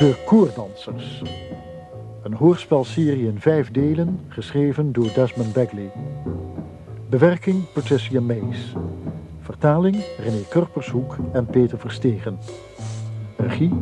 De 0.00 0.14
Koerdansers. 0.26 1.22
Een 2.22 2.32
hoorspelserie 2.32 3.26
in 3.26 3.40
vijf 3.40 3.70
delen, 3.70 4.20
geschreven 4.28 4.92
door 4.92 5.12
Desmond 5.14 5.52
Bagley. 5.52 5.90
Bewerking 7.08 7.72
Patricia 7.72 8.20
Mays. 8.20 8.72
Vertaling 9.40 10.04
René 10.18 10.42
Kurpershoek 10.48 11.16
en 11.32 11.46
Peter 11.46 11.78
Verstegen. 11.78 12.38
Regie 13.36 13.72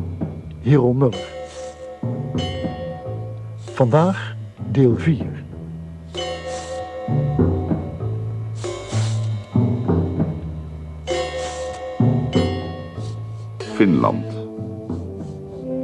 Hero 0.61 0.93
Muller. 0.93 1.27
Vandaag 3.57 4.35
deel 4.71 4.95
4. 4.97 5.43
Finland. 13.57 14.38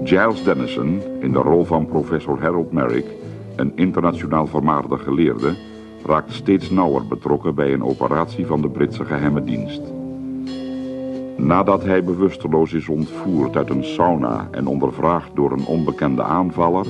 Giles 0.06 0.44
Dennison, 0.44 1.02
in 1.20 1.32
de 1.32 1.40
rol 1.40 1.66
van 1.66 1.86
professor 1.86 2.42
Harold 2.42 2.72
Merrick, 2.72 3.06
een 3.56 3.72
internationaal 3.76 4.48
vermaarde 4.48 4.98
geleerde, 4.98 5.56
raakt 6.04 6.34
steeds 6.34 6.70
nauwer 6.70 7.08
betrokken 7.08 7.56
bij 7.56 7.74
een 7.74 7.84
operatie 7.84 8.46
van 8.46 8.62
de 8.62 8.70
Britse 8.70 9.06
geheime 9.06 9.44
dienst. 9.44 9.82
Nadat 11.38 11.84
hij 11.84 12.04
bewusteloos 12.04 12.74
is 12.74 12.88
ontvoerd 12.88 13.56
uit 13.56 13.70
een 13.70 13.84
sauna 13.84 14.48
en 14.52 14.68
ondervraagd 14.68 15.36
door 15.36 15.52
een 15.52 15.66
onbekende 15.66 16.24
aanvaller, 16.24 16.86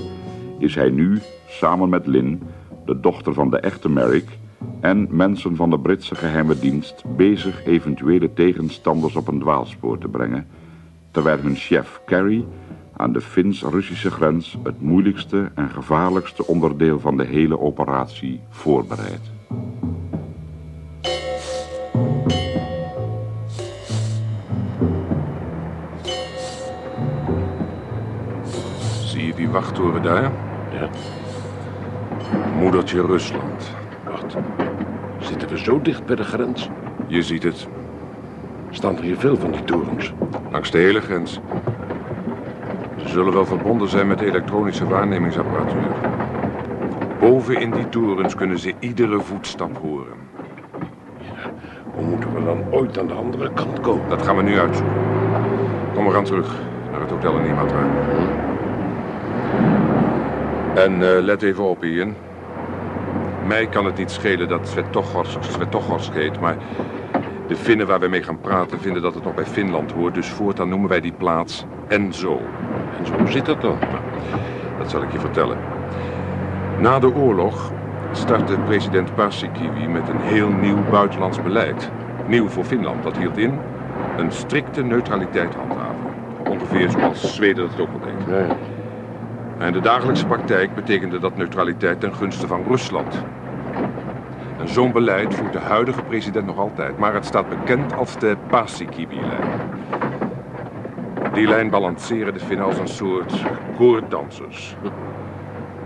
is 0.60 0.76
hij 0.76 0.90
nu, 0.90 1.20
samen 1.48 1.90
met 1.90 2.08
Lynn, 2.08 2.41
de 2.86 3.00
dochter 3.00 3.34
van 3.34 3.50
de 3.50 3.60
echte 3.60 3.90
Merrick, 3.90 4.38
en 4.80 5.08
mensen 5.10 5.55
van 5.55 5.70
de 5.70 5.80
Britse 5.80 6.16
geheime 6.16 6.60
dienst 6.60 7.04
bezig 7.16 7.66
eventuele 7.66 8.34
tegenstanders 8.34 9.16
op 9.16 9.27
een 9.27 9.40
dwaalspoor 9.40 9.98
te 9.98 10.08
brengen, 10.08 10.48
terwijl 11.12 11.38
hun 11.38 11.55
chef 11.55 12.02
Carrie 12.05 12.46
aan 12.98 13.13
de 13.13 13.21
Fins-Russische 13.21 14.12
grens 14.12 14.57
het 14.63 14.82
moeilijkste 14.82 15.51
en 15.55 15.70
gevaarlijkste 15.70 16.48
onderdeel 16.48 16.99
van 16.99 17.18
de 17.18 17.26
hele 17.26 17.60
operatie 17.60 18.41
voorbereidt. 18.49 19.32
Zie 29.04 29.26
je 29.26 29.34
die 29.35 29.49
wachttoren 29.49 30.04
daar? 30.04 30.32
Ja. 30.71 30.90
Moedertje 32.59 33.05
Rusland. 33.05 33.71
Wacht. 34.04 34.35
Zitten 35.20 35.49
we 35.49 35.57
zo 35.57 35.82
dicht 35.82 36.05
bij 36.05 36.15
de 36.15 36.24
grens? 36.24 36.70
Je 37.07 37.21
ziet 37.21 37.43
het. 37.43 37.68
Staan 38.70 38.98
er 38.98 39.04
hier 39.04 39.18
veel 39.18 39.37
van 39.37 39.52
die 39.52 39.63
torens? 39.63 40.13
Langs 40.52 40.71
de 40.71 40.77
hele 40.77 41.02
grens. 41.02 41.40
Zullen 43.16 43.34
wel 43.34 43.46
verbonden 43.46 43.90
zijn 43.90 44.08
met 44.08 44.21
elektronische 44.21 44.88
waarnemingsapparatuur. 44.88 45.88
Boven 47.20 47.60
in 47.62 47.71
die 47.71 47.90
torens 47.90 48.35
kunnen 48.35 48.60
ze 48.60 48.74
iedere 48.80 49.20
voetstap 49.20 49.77
horen. 49.77 50.18
Hoe 51.93 52.05
moeten 52.05 52.34
we 52.34 52.43
dan 52.43 52.63
ooit 52.71 52.99
aan 52.99 53.08
de 53.08 53.13
andere 53.13 53.54
kant 53.54 53.80
komen? 53.80 54.10
Dat 54.10 54.21
gaan 54.21 54.36
we 54.36 54.43
nu 54.43 54.60
uitzoeken. 54.60 54.96
Kom, 55.93 56.05
we 56.05 56.12
gaan 56.12 56.24
terug 56.24 56.55
naar 56.91 57.02
het 57.02 57.10
hotel 57.10 57.40
in 57.40 57.46
Imatra. 57.46 57.80
En 60.74 60.93
eh, 60.93 61.24
let 61.24 61.41
even 61.41 61.63
op, 61.63 61.84
Ian. 61.84 62.13
Mij 63.48 63.68
kan 63.68 63.86
het 63.86 63.98
niet 63.98 64.12
schelen 64.12 64.47
dat 64.47 64.68
Svetogorsк 64.68 65.44
Svetogorsk 65.44 66.13
heet, 66.13 66.40
maar 66.40 66.58
de 67.47 67.56
Finnen 67.56 67.88
waar 67.88 68.00
we 68.00 68.08
mee 68.08 68.24
gaan 68.24 68.40
praten 68.40 68.80
vinden 68.80 69.02
dat 69.02 69.13
het 69.13 69.24
nog 69.24 69.36
bij 69.36 69.46
Finland 69.46 69.91
hoort. 69.91 70.13
Dus 70.13 70.30
voortaan 70.30 70.69
noemen 70.69 70.90
wij 70.90 71.02
die 71.02 71.13
plaats 71.13 71.66
Enzo. 71.88 72.41
En 73.00 73.06
zo 73.06 73.25
zit 73.25 73.46
dat 73.46 73.62
dan. 73.62 73.78
Dat 74.78 74.90
zal 74.90 75.01
ik 75.01 75.12
je 75.12 75.19
vertellen. 75.19 75.57
Na 76.80 77.00
de 77.00 77.16
oorlog 77.16 77.72
startte 78.12 78.58
president 78.58 79.16
Paasikivi 79.16 79.88
met 79.88 80.09
een 80.09 80.20
heel 80.20 80.50
nieuw 80.50 80.84
buitenlands 80.90 81.42
beleid. 81.42 81.92
Nieuw 82.28 82.47
voor 82.47 82.64
Finland. 82.64 83.03
Dat 83.03 83.18
hield 83.18 83.38
in 83.38 83.59
een 84.18 84.31
strikte 84.31 84.84
neutraliteit 84.84 85.56
handhaven. 85.56 85.96
Ongeveer 86.50 86.90
zoals 86.90 87.36
Zweden 87.36 87.68
dat 87.70 87.80
ook 87.80 87.94
al 87.94 88.00
deed. 88.28 88.56
En 89.58 89.74
de 89.74 89.80
dagelijkse 89.80 90.25
praktijk 90.25 90.75
betekende 90.75 91.20
dat 91.20 91.38
neutraliteit 91.38 92.00
ten 92.00 92.16
gunste 92.16 92.47
van 92.47 92.64
Rusland. 92.68 93.24
En 94.59 94.68
zo'n 94.68 94.91
beleid 94.91 95.36
voert 95.36 95.53
de 95.53 95.59
huidige 95.59 96.02
president 96.02 96.46
nog 96.46 96.58
altijd, 96.58 96.97
maar 96.97 97.14
het 97.14 97.25
staat 97.25 97.50
bekend 97.50 97.96
als 97.96 98.20
de 98.20 98.38
Paasikivi-lijn. 98.47 99.50
Die 101.35 101.47
lijn 101.47 101.69
balanceren 101.69 102.34
de 102.34 102.40
Finnen 102.40 102.66
als 102.66 102.78
een 102.78 102.88
soort 102.88 103.34
koorddansers. 103.78 104.75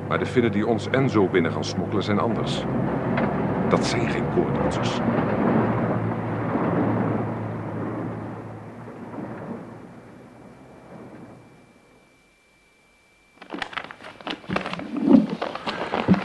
Maar 0.07 0.19
de 0.19 0.25
Finnen 0.25 0.51
die 0.51 0.67
ons 0.67 0.89
Enzo 0.89 1.27
binnen 1.27 1.51
gaan 1.51 1.63
smokkelen 1.63 2.03
zijn 2.03 2.19
anders. 2.19 2.63
Dat 3.69 3.85
zijn 3.85 4.09
geen 4.09 4.23
koorddansers. 4.35 4.99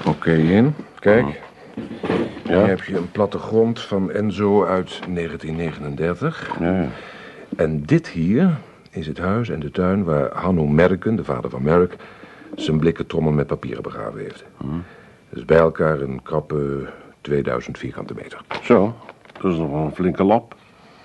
Oké, 0.06 0.32
in. 0.32 0.74
Kijk. 0.98 1.40
Ja. 2.44 2.58
Hier 2.58 2.66
heb 2.66 2.82
je 2.82 2.96
een 2.96 3.10
plattegrond 3.10 3.80
van 3.80 4.10
Enzo 4.10 4.64
uit 4.64 5.00
1939. 5.08 6.56
Ja. 6.60 6.86
En 7.56 7.82
dit 7.82 8.08
hier 8.08 8.56
is 8.94 9.06
het 9.06 9.18
huis 9.18 9.48
en 9.48 9.60
de 9.60 9.70
tuin 9.70 10.04
waar 10.04 10.30
Hanno 10.32 10.66
Merken, 10.66 11.16
de 11.16 11.24
vader 11.24 11.50
van 11.50 11.62
Merk, 11.62 11.96
zijn 12.54 12.78
blikken 12.78 13.06
trommel 13.06 13.32
met 13.32 13.46
papieren 13.46 13.82
begraven 13.82 14.20
heeft. 14.20 14.44
Dus 15.28 15.44
bij 15.44 15.58
elkaar 15.58 16.00
een 16.00 16.22
krappe 16.22 16.88
2000 17.20 17.78
vierkante 17.78 18.14
meter. 18.14 18.40
Zo, 18.62 18.96
dat 19.40 19.52
is 19.52 19.58
nog 19.58 19.70
wel 19.70 19.84
een 19.84 19.94
flinke 19.94 20.24
lap. 20.24 20.54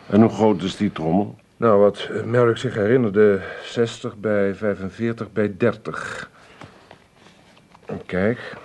En 0.07 0.21
hoe 0.21 0.29
groot 0.29 0.61
is 0.61 0.77
die 0.77 0.91
trommel? 0.91 1.35
Nou, 1.57 1.79
wat 1.79 2.09
Merk 2.25 2.57
zich 2.57 2.73
herinnerde, 2.73 3.41
60 3.63 4.17
bij 4.17 4.55
45 4.55 5.31
bij 5.31 5.53
30. 5.57 6.29
En 7.85 8.01
Kijk, 8.05 8.55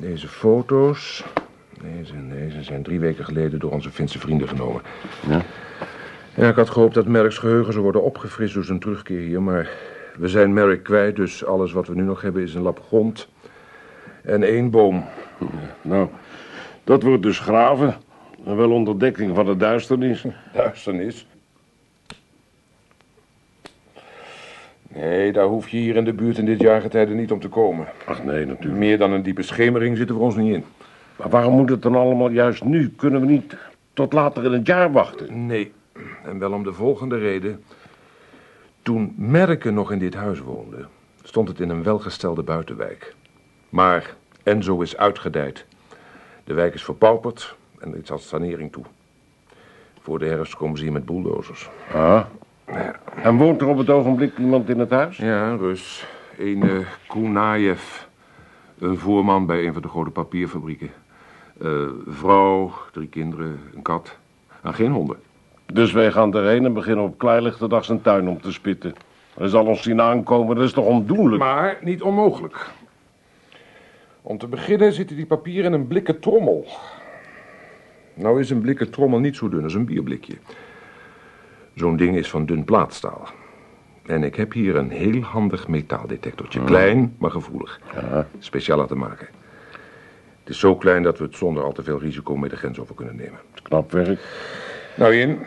deze 0.00 0.28
foto's. 0.28 1.24
Deze 1.82 2.12
en 2.12 2.28
deze 2.28 2.62
zijn 2.62 2.82
drie 2.82 3.00
weken 3.00 3.24
geleden 3.24 3.58
door 3.58 3.70
onze 3.70 3.90
Finse 3.90 4.18
vrienden 4.18 4.48
genomen. 4.48 4.82
Ja. 5.28 5.42
Ja, 6.38 6.48
ik 6.48 6.56
had 6.56 6.70
gehoopt 6.70 6.94
dat 6.94 7.06
Merks 7.06 7.38
geheugen 7.38 7.72
zou 7.72 7.84
worden 7.84 8.02
opgefrist 8.02 8.54
door 8.54 8.64
zijn 8.64 8.78
terugkeer 8.78 9.20
hier, 9.20 9.42
maar 9.42 9.70
we 10.16 10.28
zijn 10.28 10.52
Merk 10.52 10.82
kwijt, 10.82 11.16
dus 11.16 11.44
alles 11.44 11.72
wat 11.72 11.86
we 11.86 11.94
nu 11.94 12.02
nog 12.02 12.20
hebben 12.20 12.42
is 12.42 12.54
een 12.54 12.62
lap 12.62 12.80
grond 12.86 13.28
en 14.22 14.42
één 14.42 14.70
boom. 14.70 15.04
Nou, 15.82 16.08
dat 16.84 17.02
wordt 17.02 17.22
dus 17.22 17.38
graven. 17.38 17.96
En 18.44 18.56
wel 18.56 18.70
onder 18.70 18.98
dekking 18.98 19.34
van 19.34 19.44
de 19.46 19.56
duisternis. 19.56 20.24
Duisternis. 20.52 21.26
Nee, 24.88 25.32
daar 25.32 25.46
hoef 25.46 25.68
je 25.68 25.76
hier 25.76 25.96
in 25.96 26.04
de 26.04 26.12
buurt 26.12 26.38
in 26.38 26.44
dit 26.44 26.60
jaargetijde 26.60 27.14
niet 27.14 27.32
om 27.32 27.40
te 27.40 27.48
komen. 27.48 27.86
Ach 28.04 28.24
nee, 28.24 28.46
natuurlijk. 28.46 28.78
Meer 28.78 28.98
dan 28.98 29.12
een 29.12 29.22
diepe 29.22 29.42
schemering 29.42 29.96
zitten 29.96 30.16
we 30.16 30.22
ons 30.22 30.36
niet 30.36 30.54
in. 30.54 30.64
Maar 31.16 31.28
waarom 31.28 31.54
moet 31.54 31.70
het 31.70 31.82
dan 31.82 31.94
allemaal 31.94 32.30
juist 32.30 32.64
nu? 32.64 32.92
Kunnen 32.96 33.20
we 33.20 33.26
niet 33.26 33.56
tot 33.92 34.12
later 34.12 34.44
in 34.44 34.52
het 34.52 34.66
jaar 34.66 34.92
wachten? 34.92 35.46
Nee, 35.46 35.72
en 36.24 36.38
wel 36.38 36.52
om 36.52 36.62
de 36.62 36.72
volgende 36.72 37.18
reden. 37.18 37.64
Toen 38.82 39.14
Merken 39.16 39.74
nog 39.74 39.92
in 39.92 39.98
dit 39.98 40.14
huis 40.14 40.40
woonde, 40.40 40.86
stond 41.22 41.48
het 41.48 41.60
in 41.60 41.68
een 41.68 41.82
welgestelde 41.82 42.42
buitenwijk. 42.42 43.14
Maar 43.68 44.14
Enzo 44.42 44.80
is 44.80 44.96
uitgedijd. 44.96 45.66
De 46.44 46.54
wijk 46.54 46.74
is 46.74 46.84
verpauperd 46.84 47.56
en 47.78 47.92
er 47.92 47.98
is 48.02 48.10
al 48.10 48.18
sanering 48.18 48.72
toe. 48.72 48.84
Voor 50.00 50.18
de 50.18 50.26
herfst 50.26 50.56
komen 50.56 50.76
ze 50.78 50.84
hier 50.84 50.92
met 50.92 51.04
bulldozers. 51.04 51.70
Ah. 51.92 52.24
En 53.22 53.36
woont 53.36 53.60
er 53.60 53.66
op 53.66 53.78
het 53.78 53.90
ogenblik 53.90 54.38
iemand 54.38 54.68
in 54.68 54.78
het 54.78 54.90
huis? 54.90 55.16
Ja, 55.16 55.54
Rus. 55.54 56.06
Een 56.38 56.64
uh, 56.64 56.86
Kunaev. 57.08 58.06
Een 58.78 58.98
voorman 58.98 59.46
bij 59.46 59.66
een 59.66 59.72
van 59.72 59.82
de 59.82 59.88
grote 59.88 60.10
papierfabrieken. 60.10 60.90
Eh, 61.60 61.88
vrouw, 62.06 62.72
drie 62.92 63.08
kinderen, 63.08 63.60
een 63.74 63.82
kat. 63.82 64.16
En 64.62 64.74
geen 64.74 64.92
honden. 64.92 65.16
Dus 65.72 65.92
wij 65.92 66.12
gaan 66.12 66.34
erheen 66.34 66.64
en 66.64 66.72
beginnen 66.72 67.04
op 67.04 67.18
klaarlichte 67.18 67.68
dag 67.68 67.84
zijn 67.84 68.02
tuin 68.02 68.28
om 68.28 68.40
te 68.40 68.52
spitten. 68.52 68.94
Hij 69.34 69.48
zal 69.48 69.66
ons 69.66 69.82
zien 69.82 70.00
aankomen, 70.00 70.56
dat 70.56 70.64
is 70.64 70.72
toch 70.72 70.84
ondoenlijk? 70.84 71.42
Maar 71.42 71.78
niet 71.80 72.02
onmogelijk. 72.02 72.66
Om 74.22 74.38
te 74.38 74.46
beginnen 74.46 74.92
zitten 74.92 75.16
die 75.16 75.26
papieren 75.26 75.72
in 75.72 75.80
een 75.80 75.86
blikken 75.86 76.20
trommel. 76.20 76.66
Nou 78.14 78.40
is 78.40 78.50
een 78.50 78.60
blikken 78.60 78.90
trommel 78.90 79.18
niet 79.18 79.36
zo 79.36 79.48
dun 79.48 79.62
als 79.62 79.74
een 79.74 79.84
bierblikje. 79.84 80.34
Zo'n 81.74 81.96
ding 81.96 82.16
is 82.16 82.30
van 82.30 82.46
dun 82.46 82.64
plaatstaal. 82.64 83.28
En 84.06 84.22
ik 84.22 84.34
heb 84.34 84.52
hier 84.52 84.76
een 84.76 84.90
heel 84.90 85.20
handig 85.20 85.68
metaaldetectortje. 85.68 86.64
Klein, 86.64 87.14
maar 87.18 87.30
gevoelig. 87.30 87.80
Ja. 87.94 88.26
Speciaal 88.38 88.78
laten 88.78 88.98
maken. 88.98 89.26
Het 90.40 90.48
is 90.48 90.58
zo 90.58 90.76
klein 90.76 91.02
dat 91.02 91.18
we 91.18 91.24
het 91.24 91.36
zonder 91.36 91.62
al 91.62 91.72
te 91.72 91.82
veel 91.82 91.98
risico 91.98 92.36
met 92.36 92.50
de 92.50 92.56
grens 92.56 92.78
over 92.78 92.94
kunnen 92.94 93.16
nemen. 93.16 93.38
Knap 93.62 93.92
werk. 93.92 94.20
Nou, 94.96 95.14
in. 95.14 95.38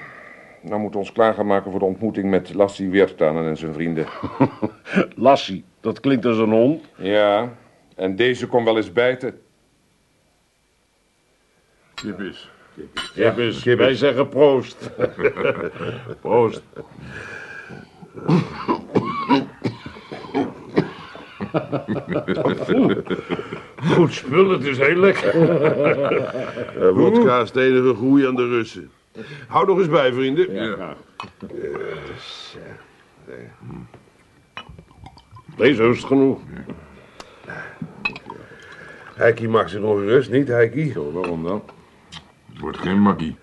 Nou 0.61 0.81
moeten 0.81 0.99
we 0.99 1.05
ons 1.05 1.11
klaar 1.11 1.33
gaan 1.33 1.45
maken 1.47 1.71
voor 1.71 1.79
de 1.79 1.85
ontmoeting 1.85 2.29
met 2.29 2.53
Lassie 2.53 2.89
Weertanen 2.89 3.47
en 3.47 3.57
zijn 3.57 3.73
vrienden. 3.73 4.05
Lassie, 5.15 5.63
dat 5.79 5.99
klinkt 5.99 6.25
als 6.25 6.37
een 6.37 6.51
hond. 6.51 6.85
Ja, 6.95 7.53
en 7.95 8.15
deze 8.15 8.47
kon 8.47 8.63
wel 8.63 8.77
eens 8.77 8.91
bijten. 8.91 9.41
Kip 11.93 12.19
is. 12.19 12.49
Ja, 13.15 13.31
dus 13.31 13.63
wij 13.63 13.95
zeggen 13.95 14.29
proost. 14.29 14.89
proost. 16.21 16.61
Goed 23.77 24.13
spul, 24.13 24.49
het 24.49 24.63
is 24.63 24.77
heel 24.77 24.95
lekker. 24.95 25.35
Uh, 26.77 26.89
wodka 26.89 27.41
is 27.41 27.47
het 27.47 27.57
enige 27.57 27.95
groei 27.95 28.27
aan 28.27 28.35
de 28.35 28.47
Russen. 28.47 28.91
Hou 29.47 29.67
nog 29.67 29.77
eens 29.77 29.89
bij, 29.89 30.13
vrienden. 30.13 30.53
Ja. 30.53 30.95
Deze 35.57 35.83
is 35.83 36.03
genoeg. 36.03 36.39
Heiki 39.15 39.47
maakt 39.47 39.69
zich 39.69 39.79
nog 39.79 39.99
rust, 39.99 40.31
niet, 40.31 40.47
Heiki? 40.47 40.91
Zo, 40.91 41.11
waarom 41.11 41.43
dan? 41.43 41.63
Het 42.49 42.59
wordt 42.59 42.77
geen 42.77 42.99
makkie. 42.99 43.37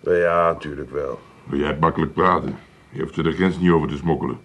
Nou 0.00 0.16
ja, 0.16 0.52
natuurlijk 0.52 0.90
wel. 0.90 1.20
Wil 1.44 1.58
jij 1.58 1.76
makkelijk 1.80 2.12
praten? 2.12 2.58
Je 2.90 3.02
hoeft 3.02 3.16
er 3.16 3.22
de 3.22 3.32
grens 3.32 3.58
niet 3.58 3.70
over 3.70 3.88
te 3.88 3.96
smokkelen. 3.96 4.38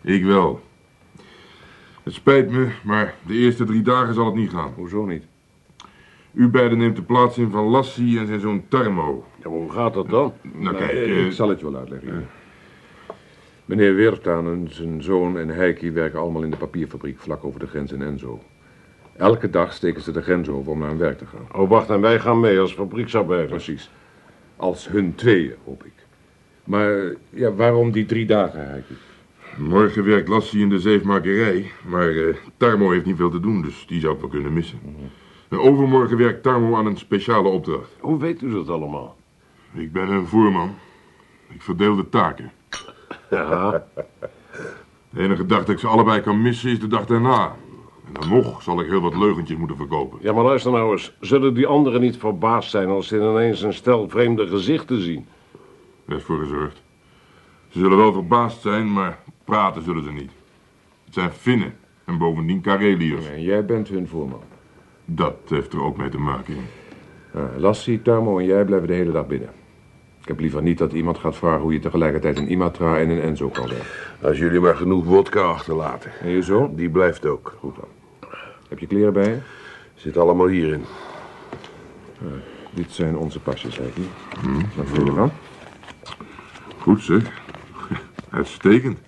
Ik 0.00 0.24
wel. 0.24 0.62
Het 2.02 2.12
spijt 2.12 2.50
me, 2.50 2.70
maar 2.84 3.14
de 3.26 3.34
eerste 3.34 3.64
drie 3.64 3.82
dagen 3.82 4.14
zal 4.14 4.26
het 4.26 4.34
niet 4.34 4.50
gaan. 4.50 4.72
Hoezo 4.76 5.04
niet? 5.04 5.24
U 6.32 6.48
beiden 6.48 6.78
neemt 6.78 6.96
de 6.96 7.02
plaats 7.02 7.38
in 7.38 7.50
van 7.50 7.64
Lassie 7.64 8.18
en 8.18 8.26
zijn 8.26 8.40
zoon 8.40 8.64
Tarmo. 8.68 9.24
Ja, 9.42 9.48
maar 9.50 9.58
hoe 9.58 9.72
gaat 9.72 9.94
dat 9.94 10.08
dan? 10.08 10.32
Nou 10.54 10.76
kijk, 10.76 10.90
Eh, 10.90 11.02
eh, 11.02 11.26
ik 11.26 11.32
zal 11.32 11.48
het 11.48 11.60
je 11.60 11.70
wel 11.70 11.80
uitleggen. 11.80 12.26
Meneer 13.64 13.94
Weertanen, 13.94 14.68
zijn 14.70 15.02
zoon 15.02 15.38
en 15.38 15.48
Heiki 15.48 15.90
werken 15.90 16.18
allemaal 16.20 16.42
in 16.42 16.50
de 16.50 16.56
papierfabriek 16.56 17.18
vlak 17.18 17.44
over 17.44 17.60
de 17.60 17.66
grens 17.66 17.92
in 17.92 18.02
Enzo. 18.02 18.42
Elke 19.16 19.50
dag 19.50 19.72
steken 19.72 20.02
ze 20.02 20.12
de 20.12 20.22
grens 20.22 20.48
over 20.48 20.72
om 20.72 20.78
naar 20.78 20.88
hun 20.88 20.98
werk 20.98 21.18
te 21.18 21.26
gaan. 21.26 21.62
Oh, 21.62 21.68
wacht, 21.68 21.90
en 21.90 22.00
wij 22.00 22.20
gaan 22.20 22.40
mee 22.40 22.58
als 22.60 22.74
fabrieksarbeiders. 22.74 23.64
Precies. 23.64 23.90
Als 24.56 24.88
hun 24.88 25.14
tweeën, 25.14 25.54
hoop 25.64 25.84
ik. 25.84 25.92
Maar 26.64 27.14
ja, 27.30 27.52
waarom 27.54 27.90
die 27.90 28.04
drie 28.06 28.26
dagen, 28.26 28.68
Heiki? 28.68 28.94
morgen 29.58 30.04
werkt 30.04 30.28
Lassie 30.28 30.60
in 30.62 30.68
de 30.68 30.78
zeefmakerij, 30.78 31.70
maar 31.86 32.08
eh, 32.08 32.34
Tarmo 32.56 32.90
heeft 32.90 33.04
niet 33.04 33.16
veel 33.16 33.30
te 33.30 33.40
doen, 33.40 33.62
dus 33.62 33.86
die 33.86 34.00
zou 34.00 34.14
ik 34.14 34.20
wel 34.20 34.30
kunnen 34.30 34.52
missen. 34.52 34.78
En 34.84 35.10
overmorgen 35.60 36.16
werkt 36.16 36.42
Tarmo 36.42 36.76
aan 36.76 36.86
een 36.86 36.96
speciale 36.96 37.48
opdracht. 37.48 37.96
Hoe 38.00 38.18
weet 38.18 38.42
u 38.42 38.52
dat 38.52 38.68
allemaal? 38.68 39.16
Ik 39.72 39.92
ben 39.92 40.08
een 40.08 40.26
voerman. 40.26 40.74
Ik 41.48 41.62
verdeel 41.62 41.96
de 41.96 42.08
taken. 42.08 42.52
Ja, 43.30 43.84
De 45.10 45.20
enige 45.20 45.46
dag 45.46 45.58
dat 45.58 45.68
ik 45.68 45.78
ze 45.78 45.86
allebei 45.86 46.20
kan 46.20 46.42
missen 46.42 46.70
is 46.70 46.80
de 46.80 46.86
dag 46.86 47.06
daarna. 47.06 47.56
En 48.06 48.12
dan 48.12 48.28
nog 48.28 48.62
zal 48.62 48.80
ik 48.80 48.86
heel 48.88 49.00
wat 49.00 49.16
leugentjes 49.16 49.58
moeten 49.58 49.76
verkopen. 49.76 50.18
ja, 50.22 50.32
maar 50.32 50.44
luister 50.44 50.72
nou 50.72 50.92
eens. 50.92 51.12
Zullen 51.20 51.54
die 51.54 51.66
anderen 51.66 52.00
niet 52.00 52.16
verbaasd 52.16 52.70
zijn 52.70 52.88
als 52.88 53.06
ze 53.06 53.16
ineens 53.16 53.62
een 53.62 53.72
stel 53.74 54.08
vreemde 54.08 54.46
gezichten 54.46 55.00
zien? 55.00 55.26
Daar 56.04 56.16
is 56.16 56.22
voor 56.24 56.38
gezorgd. 56.38 56.82
Ze 57.68 57.78
zullen 57.78 57.96
wel 57.98 58.12
verbaasd 58.12 58.60
zijn, 58.60 58.92
maar 58.92 59.18
praten 59.44 59.82
zullen 59.82 60.04
ze 60.04 60.10
niet. 60.12 60.30
Het 61.04 61.14
zijn 61.14 61.30
Finnen 61.30 61.74
en 62.04 62.18
bovendien 62.18 62.60
Kareliërs. 62.60 63.26
En 63.28 63.42
jij 63.42 63.64
bent 63.64 63.88
hun 63.88 64.08
voorman. 64.08 64.40
Dat 65.14 65.36
heeft 65.48 65.72
er 65.72 65.82
ook 65.82 65.96
mee 65.96 66.08
te 66.08 66.18
maken. 66.18 66.56
Uh, 67.36 67.42
Lassie, 67.56 68.02
Tarmo 68.02 68.38
en 68.38 68.44
jij 68.44 68.64
blijven 68.64 68.88
de 68.88 68.94
hele 68.94 69.12
dag 69.12 69.26
binnen. 69.26 69.48
Ik 70.20 70.28
heb 70.28 70.40
liever 70.40 70.62
niet 70.62 70.78
dat 70.78 70.92
iemand 70.92 71.18
gaat 71.18 71.36
vragen 71.36 71.60
hoe 71.60 71.72
je 71.72 71.78
tegelijkertijd 71.78 72.36
in 72.36 72.52
Imatra 72.52 72.98
en 72.98 73.10
in 73.10 73.20
Enzo 73.20 73.48
kan 73.48 73.68
werken. 73.68 73.86
Als 74.22 74.38
jullie 74.38 74.60
maar 74.60 74.76
genoeg 74.76 75.04
wodka 75.04 75.40
achterlaten. 75.40 76.10
En 76.20 76.28
je 76.28 76.42
zoon? 76.42 76.74
Die 76.74 76.90
blijft 76.90 77.26
ook. 77.26 77.56
Goed 77.58 77.76
dan. 77.76 77.88
Heb 78.68 78.78
je 78.78 78.86
kleren 78.86 79.12
bij 79.12 79.28
je? 79.28 79.38
Zit 79.94 80.16
allemaal 80.16 80.46
hierin. 80.46 80.84
Dit 82.70 82.90
zijn 82.90 83.16
onze 83.16 83.40
pasjes, 83.40 83.78
Heiki. 83.78 84.08
Wat 84.76 84.86
vind 84.86 85.02
je 85.02 85.10
ervan? 85.10 85.30
Goed 86.78 87.02
zeg. 87.02 87.40
Uitstekend. 88.30 88.98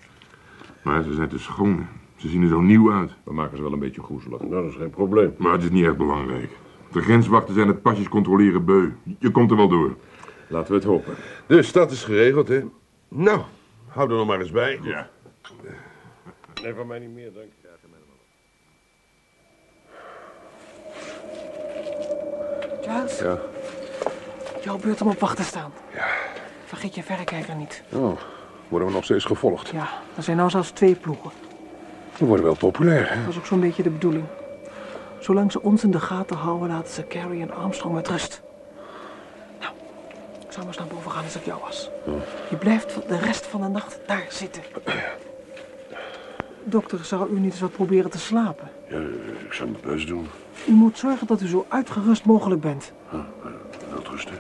Maar 0.83 1.03
ze 1.03 1.15
zijn 1.15 1.29
te 1.29 1.39
schoon. 1.39 1.87
Ze 2.25 2.31
zien 2.31 2.43
er 2.43 2.49
zo 2.49 2.61
nieuw 2.61 2.93
uit. 2.93 3.11
We 3.25 3.33
maken 3.33 3.57
ze 3.57 3.63
wel 3.63 3.73
een 3.73 3.79
beetje 3.79 4.03
groezelig. 4.03 4.41
Nou, 4.41 4.63
dat 4.63 4.71
is 4.71 4.77
geen 4.77 4.91
probleem. 4.91 5.35
Maar 5.39 5.53
het 5.53 5.63
is 5.63 5.71
niet 5.71 5.85
echt 5.85 5.97
belangrijk. 5.97 6.51
De 6.93 7.01
grenswachten 7.01 7.55
zijn 7.55 7.69
het 7.69 7.83
pasjes 7.83 8.09
controleren 8.09 8.65
beu. 8.65 8.89
Je 9.19 9.31
komt 9.31 9.51
er 9.51 9.57
wel 9.57 9.69
door. 9.69 9.97
Laten 10.49 10.69
we 10.69 10.75
het 10.75 10.85
hopen. 10.85 11.15
Dus 11.47 11.73
dat 11.73 11.91
is 11.91 12.05
geregeld, 12.05 12.49
hè? 12.49 12.63
Nou, 13.09 13.41
hou 13.89 14.11
er 14.11 14.17
nog 14.17 14.27
maar 14.27 14.41
eens 14.41 14.51
bij. 14.51 14.79
Ja. 14.83 15.11
Nee, 16.63 16.75
van 16.75 16.87
mij 16.87 16.99
niet 16.99 17.15
meer, 17.15 17.33
dank 17.33 17.47
je. 17.61 17.69
Giles? 22.81 23.19
Ja. 23.19 23.39
Jouw 24.63 24.79
beurt 24.79 25.03
om 25.03 25.09
op 25.09 25.21
wacht 25.21 25.37
te 25.37 25.43
staan. 25.43 25.73
Ja. 25.95 26.07
Vergeet 26.65 26.95
je 26.95 27.03
verrekijker 27.03 27.55
niet. 27.55 27.83
Oh, 27.93 28.19
worden 28.69 28.89
we 28.89 28.95
nog 28.95 29.05
steeds 29.05 29.25
gevolgd. 29.25 29.69
Ja, 29.69 29.89
er 30.17 30.23
zijn 30.23 30.37
nou 30.37 30.51
zelfs 30.51 30.71
twee 30.71 30.95
ploegen. 30.95 31.31
We 32.19 32.25
worden 32.25 32.45
wel 32.45 32.55
populair, 32.57 33.09
hè? 33.09 33.21
Dat 33.21 33.33
is 33.33 33.39
ook 33.39 33.47
zo'n 33.47 33.61
beetje 33.61 33.83
de 33.83 33.91
bedoeling. 33.91 34.25
Zolang 35.19 35.53
ze 35.53 35.63
ons 35.63 35.85
in 35.85 35.91
de 35.91 36.01
gaten 36.01 36.37
houden, 36.37 36.69
laten 36.69 36.93
ze 36.93 37.07
Carrie 37.07 37.43
en 37.43 37.55
Armstrong 37.55 37.95
met 37.95 38.09
rust. 38.09 38.43
Nou, 39.61 39.73
ik 40.47 40.53
zou 40.53 40.57
maar 40.57 40.67
eens 40.67 40.77
naar 40.77 40.87
boven 40.87 41.11
gaan 41.11 41.25
als 41.25 41.37
ik 41.37 41.45
jou 41.45 41.61
was. 41.61 41.91
Je 42.51 42.57
blijft 42.57 43.09
de 43.09 43.19
rest 43.19 43.47
van 43.47 43.61
de 43.61 43.69
nacht 43.69 43.99
daar 44.07 44.27
zitten. 44.29 44.63
Dokter, 46.65 47.05
zou 47.05 47.31
u 47.31 47.41
niet 47.41 47.53
eens 47.53 47.61
wat 47.61 47.73
proberen 47.73 48.11
te 48.11 48.19
slapen? 48.19 48.71
Ja, 48.89 48.99
ik 49.47 49.53
zal 49.53 49.67
mijn 49.67 49.95
best 49.95 50.07
doen. 50.07 50.29
U 50.69 50.73
moet 50.73 50.99
zorgen 50.99 51.27
dat 51.27 51.41
u 51.41 51.47
zo 51.47 51.67
uitgerust 51.69 52.25
mogelijk 52.25 52.61
bent. 52.61 52.93
Wilt 53.91 54.09
rusten. 54.09 54.35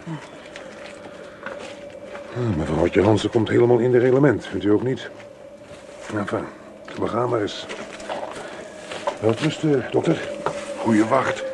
Ah, 2.36 2.56
mevrouwtje 2.56 3.02
Hansen 3.02 3.30
komt 3.30 3.48
helemaal 3.48 3.78
in 3.78 3.90
de 3.90 3.98
reglement, 3.98 4.46
vindt 4.46 4.64
u 4.64 4.70
ook 4.70 4.82
niet? 4.82 5.10
Enfin, 6.14 6.44
we 6.98 7.08
gaan 7.08 7.28
maar 7.28 7.40
eens. 7.40 7.66
Wel 9.20 9.32
rusten, 9.32 9.84
dokter. 9.90 10.28
Goeie 10.78 11.04
wacht. 11.04 11.44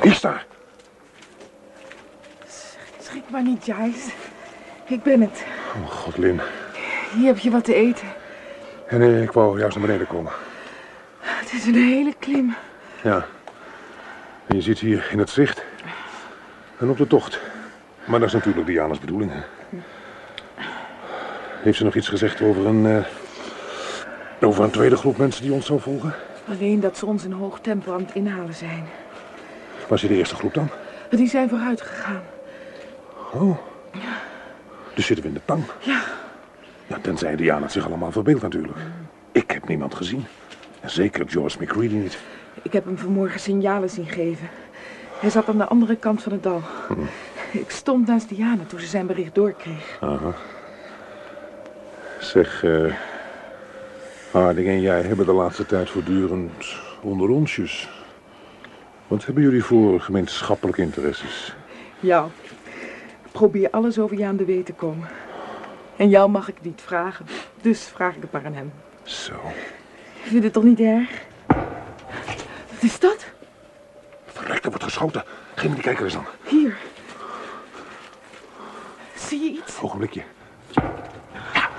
Wie 0.00 0.10
is 0.10 0.20
daar? 0.20 0.46
Schrik 3.02 3.30
maar 3.30 3.42
niet, 3.42 3.64
Giles. 3.64 4.08
Ik 4.86 5.02
ben 5.02 5.20
het. 5.20 5.44
Oh, 5.82 5.90
godlin. 5.90 6.40
Hier 7.14 7.26
heb 7.26 7.38
je 7.38 7.50
wat 7.50 7.64
te 7.64 7.74
eten. 7.74 8.06
En 8.86 9.02
eh, 9.02 9.22
ik 9.22 9.32
wou 9.32 9.58
juist 9.58 9.76
naar 9.76 9.86
beneden 9.86 10.06
komen. 10.06 10.32
Het 11.56 11.64
is 11.66 11.74
een 11.74 11.88
hele 11.88 12.14
klim. 12.18 12.54
Ja. 13.02 13.26
En 14.46 14.56
je 14.56 14.62
zit 14.62 14.78
hier 14.78 15.08
in 15.12 15.18
het 15.18 15.30
zicht. 15.30 15.64
En 16.78 16.88
op 16.88 16.96
de 16.96 17.06
tocht. 17.06 17.40
Maar 18.04 18.18
dat 18.18 18.28
is 18.28 18.34
natuurlijk 18.34 18.66
Diana's 18.66 18.98
bedoeling. 18.98 19.32
Hè? 19.32 19.40
Heeft 21.62 21.78
ze 21.78 21.84
nog 21.84 21.94
iets 21.94 22.08
gezegd 22.08 22.40
over 22.40 22.66
een... 22.66 22.86
eh, 22.86 23.04
over 24.48 24.64
een 24.64 24.70
tweede 24.70 24.96
groep 24.96 25.16
mensen 25.16 25.42
die 25.42 25.52
ons 25.52 25.66
zou 25.66 25.80
volgen? 25.80 26.14
Alleen 26.48 26.80
dat 26.80 26.98
ze 26.98 27.06
ons 27.06 27.24
in 27.24 27.32
hoog 27.32 27.60
tempo 27.60 27.92
aan 27.92 28.04
het 28.04 28.14
inhalen 28.14 28.54
zijn. 28.54 28.84
Was 29.88 30.00
je 30.00 30.08
de 30.08 30.14
eerste 30.14 30.34
groep 30.34 30.54
dan? 30.54 30.68
Die 31.10 31.28
zijn 31.28 31.48
vooruit 31.48 31.80
gegaan. 31.80 32.22
Oh. 33.32 33.58
Dus 34.94 35.06
zitten 35.06 35.24
we 35.24 35.30
in 35.30 35.36
de 35.36 35.44
tang? 35.44 35.64
Ja. 35.80 36.02
Ja, 36.86 36.98
tenzij 37.00 37.36
Diana 37.36 37.62
het 37.62 37.72
zich 37.72 37.86
allemaal 37.86 38.12
verbeeldt 38.12 38.42
natuurlijk. 38.42 38.78
Ik 39.32 39.50
heb 39.50 39.68
niemand 39.68 39.94
gezien. 39.94 40.26
Zeker 40.86 41.28
George 41.28 41.62
McCready 41.62 41.94
niet. 41.94 42.18
Ik 42.62 42.72
heb 42.72 42.84
hem 42.84 42.98
vanmorgen 42.98 43.40
signalen 43.40 43.90
zien 43.90 44.06
geven. 44.06 44.48
Hij 45.20 45.30
zat 45.30 45.48
aan 45.48 45.58
de 45.58 45.66
andere 45.66 45.96
kant 45.96 46.22
van 46.22 46.32
het 46.32 46.42
dal. 46.42 46.62
Ik 47.52 47.70
stond 47.70 48.06
naast 48.06 48.28
Diana 48.28 48.62
toen 48.66 48.80
ze 48.80 48.86
zijn 48.86 49.06
bericht 49.06 49.34
doorkreeg. 49.34 49.98
Aha. 50.00 50.34
Zeg, 52.20 52.64
eh 52.64 52.94
Harding 54.30 54.68
en 54.68 54.80
jij 54.80 55.02
hebben 55.02 55.26
de 55.26 55.32
laatste 55.32 55.66
tijd 55.66 55.90
voortdurend 55.90 56.76
onder 57.00 57.28
onsjes. 57.28 57.88
Wat 59.06 59.24
hebben 59.24 59.42
jullie 59.42 59.64
voor 59.64 60.00
gemeenschappelijke 60.00 60.82
interesses? 60.82 61.54
Ja. 62.00 62.28
Ik 63.24 63.32
probeer 63.32 63.70
alles 63.70 63.98
over 63.98 64.18
je 64.18 64.24
aan 64.24 64.36
de 64.36 64.44
weet 64.44 64.66
te 64.66 64.72
komen. 64.72 65.08
En 65.96 66.08
jou 66.08 66.30
mag 66.30 66.48
ik 66.48 66.56
niet 66.62 66.82
vragen. 66.84 67.26
Dus 67.60 67.82
vraag 67.84 68.14
ik 68.14 68.22
het 68.22 68.32
maar 68.32 68.44
aan 68.44 68.54
hem. 68.54 68.72
Zo. 69.02 69.34
Je 70.26 70.32
vindt 70.32 70.44
het 70.44 70.54
toch 70.54 70.64
niet 70.64 70.80
erg? 70.80 71.10
Wat 72.70 72.82
is 72.82 72.98
dat? 72.98 73.24
Verrek, 74.26 74.64
er 74.64 74.68
wordt 74.68 74.84
geschoten. 74.84 75.24
Geen 75.54 75.74
die 75.74 75.82
kijker 75.82 76.04
eens 76.04 76.16
aan. 76.16 76.26
Hier. 76.44 76.76
Zie 79.14 79.40
je 79.40 79.50
iets? 79.58 79.80
Ogenblikje. 79.80 80.22
Ja. 81.54 81.70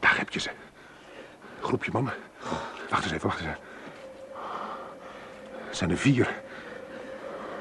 Daar 0.00 0.16
heb 0.16 0.30
je 0.30 0.38
eventjes. 0.38 0.50
Groepje 1.60 1.90
mannen. 1.92 2.12
Wacht 2.90 3.04
eens 3.04 3.12
even, 3.12 3.28
wacht 3.28 3.40
eens 3.40 3.48
even. 3.48 3.62
Het 5.66 5.76
zijn 5.76 5.90
er 5.90 5.98
vier. 5.98 6.28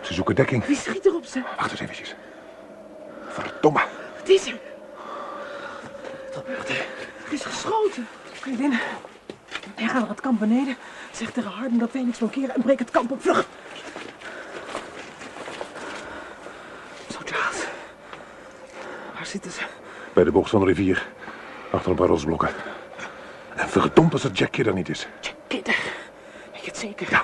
Ze 0.01 0.13
zoeken 0.13 0.35
dekking. 0.35 0.65
Wie 0.65 0.75
schiet 0.75 1.05
er 1.05 1.15
op 1.15 1.25
ze? 1.25 1.41
Wacht 1.57 1.71
eens 1.71 1.79
eventjes. 1.79 2.15
Verdomme. 3.27 3.81
Wat 4.19 4.29
is 4.29 4.47
er? 4.47 4.59
Wat 6.33 6.69
er? 6.69 6.85
Er 7.25 7.33
is 7.33 7.43
geschoten. 7.43 8.07
Vriendin, 8.31 8.79
jij 9.77 9.87
gaat 9.87 9.99
naar 9.99 10.09
het 10.09 10.21
kamp 10.21 10.39
beneden. 10.39 10.75
Zeg 11.11 11.31
tegen 11.31 11.51
Harden 11.51 11.77
dat 11.77 11.91
wij 11.91 12.03
niks 12.03 12.17
blokkeren 12.17 12.55
en 12.55 12.61
breek 12.61 12.79
het 12.79 12.91
kamp 12.91 13.11
op 13.11 13.21
vlucht. 13.21 13.47
Zo, 17.11 17.19
Charles. 17.25 17.65
Waar 19.13 19.25
zitten 19.25 19.51
ze? 19.51 19.61
Bij 20.13 20.23
de 20.23 20.31
bocht 20.31 20.49
van 20.49 20.59
de 20.59 20.65
rivier. 20.65 21.07
Achter 21.71 21.91
een 21.91 21.97
paar 21.97 22.07
rotsblokken. 22.07 22.49
En 23.55 23.69
verdomd 23.69 24.13
als 24.13 24.23
het 24.23 24.37
Jack 24.37 24.51
Kidder 24.51 24.73
niet 24.73 24.89
is. 24.89 25.07
Jack 25.21 25.35
Kidder. 25.47 25.77
Weet 26.51 26.61
je 26.61 26.67
het 26.67 26.77
zeker? 26.77 27.07
Ja. 27.11 27.23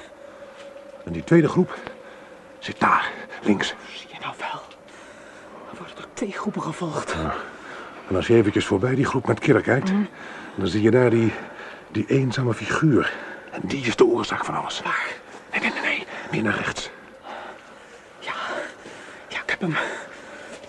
En 1.05 1.11
die 1.11 1.23
tweede 1.23 1.47
groep 1.47 1.77
zit 2.59 2.79
daar, 2.79 3.11
links. 3.41 3.75
Zie 3.93 4.07
je 4.07 4.19
nou 4.21 4.33
wel? 4.37 4.61
Er 5.71 5.77
worden 5.77 5.95
door 5.95 6.07
twee 6.13 6.31
groepen 6.31 6.61
gevolgd. 6.61 7.15
En 8.07 8.15
als 8.15 8.27
je 8.27 8.35
eventjes 8.35 8.65
voorbij 8.65 8.95
die 8.95 9.05
groep 9.05 9.27
met 9.27 9.39
Kidder 9.39 9.61
kijkt... 9.63 9.91
dan 10.55 10.67
zie 10.67 10.81
je 10.81 10.91
daar 10.91 11.09
die, 11.09 11.33
die 11.91 12.05
eenzame 12.07 12.53
figuur. 12.53 13.13
En 13.51 13.61
die 13.63 13.85
is 13.85 13.95
de 13.95 14.05
oorzaak 14.05 14.45
van 14.45 14.55
alles. 14.55 14.81
Waar? 14.81 15.07
Nee, 15.51 15.61
nee, 15.61 15.71
nee, 15.71 15.81
nee. 15.81 16.07
Meer 16.31 16.43
naar 16.43 16.55
rechts. 16.55 16.89
Ja. 18.19 18.33
Ja, 19.27 19.41
ik 19.41 19.49
heb 19.49 19.61
hem. 19.61 19.75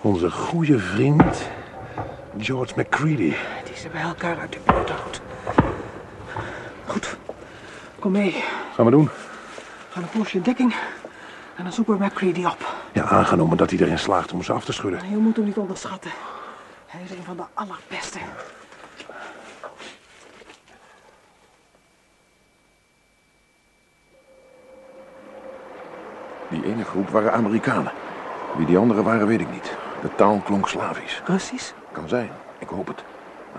Onze 0.00 0.30
goede 0.30 0.78
vriend 0.78 1.48
George 2.38 2.72
McCready. 2.76 3.34
Die 3.64 3.76
ze 3.76 3.88
bij 3.88 4.00
elkaar 4.00 4.38
uit 4.38 4.52
de 4.52 4.58
buurt 4.64 4.90
houdt. 4.90 5.20
Goed. 6.86 7.16
Kom 7.98 8.12
mee. 8.12 8.44
Gaan 8.74 8.84
we 8.84 8.90
doen? 8.90 9.04
We 9.04 9.10
gaan 9.90 10.02
een 10.02 10.08
poosje 10.08 10.36
in 10.36 10.42
dekking. 10.42 10.74
En 11.56 11.64
dan 11.64 11.72
zoeken 11.72 11.98
we 11.98 12.04
McCready 12.04 12.44
op. 12.44 12.74
Ja, 12.92 13.04
aangenomen 13.04 13.56
dat 13.56 13.70
hij 13.70 13.78
erin 13.78 13.98
slaagt 13.98 14.32
om 14.32 14.42
ze 14.42 14.52
af 14.52 14.64
te 14.64 14.72
schudden. 14.72 15.10
Je 15.10 15.16
moet 15.16 15.36
hem 15.36 15.44
niet 15.44 15.56
onderschatten. 15.56 16.10
Hij 16.86 17.00
is 17.04 17.10
een 17.10 17.24
van 17.24 17.36
de 17.36 17.42
allerbeste. 17.54 18.18
Die 26.50 26.64
ene 26.64 26.84
groep 26.84 27.08
waren 27.08 27.32
Amerikanen. 27.32 27.92
Wie 28.56 28.66
die 28.66 28.78
anderen 28.78 29.04
waren, 29.04 29.26
weet 29.26 29.40
ik 29.40 29.50
niet. 29.50 29.76
De 30.02 30.14
taal 30.14 30.40
klonk 30.44 30.68
Slavisch. 30.68 31.22
Russisch? 31.24 31.72
Kan 31.92 32.08
zijn. 32.08 32.30
Ik 32.58 32.68
hoop 32.68 32.86
het. 32.86 33.04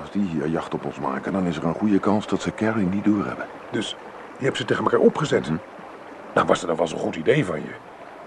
Als 0.01 0.11
die 0.11 0.21
hier 0.21 0.47
jacht 0.47 0.73
op 0.73 0.85
ons 0.85 0.99
maken, 0.99 1.33
dan 1.33 1.45
is 1.45 1.57
er 1.57 1.65
een 1.65 1.73
goede 1.73 1.99
kans 1.99 2.27
dat 2.27 2.41
ze 2.41 2.53
Carrie 2.53 2.85
niet 2.85 3.05
doorhebben. 3.05 3.45
Dus 3.69 3.95
je 4.37 4.45
hebt 4.45 4.57
ze 4.57 4.65
tegen 4.65 4.83
elkaar 4.83 4.99
opgezet. 4.99 5.49
Nou, 6.33 6.47
was 6.47 6.59
dat 6.59 6.67
dan 6.67 6.77
wel 6.77 6.87
zo'n 6.87 6.99
goed 6.99 7.15
idee 7.15 7.45
van 7.45 7.59
je? 7.59 7.71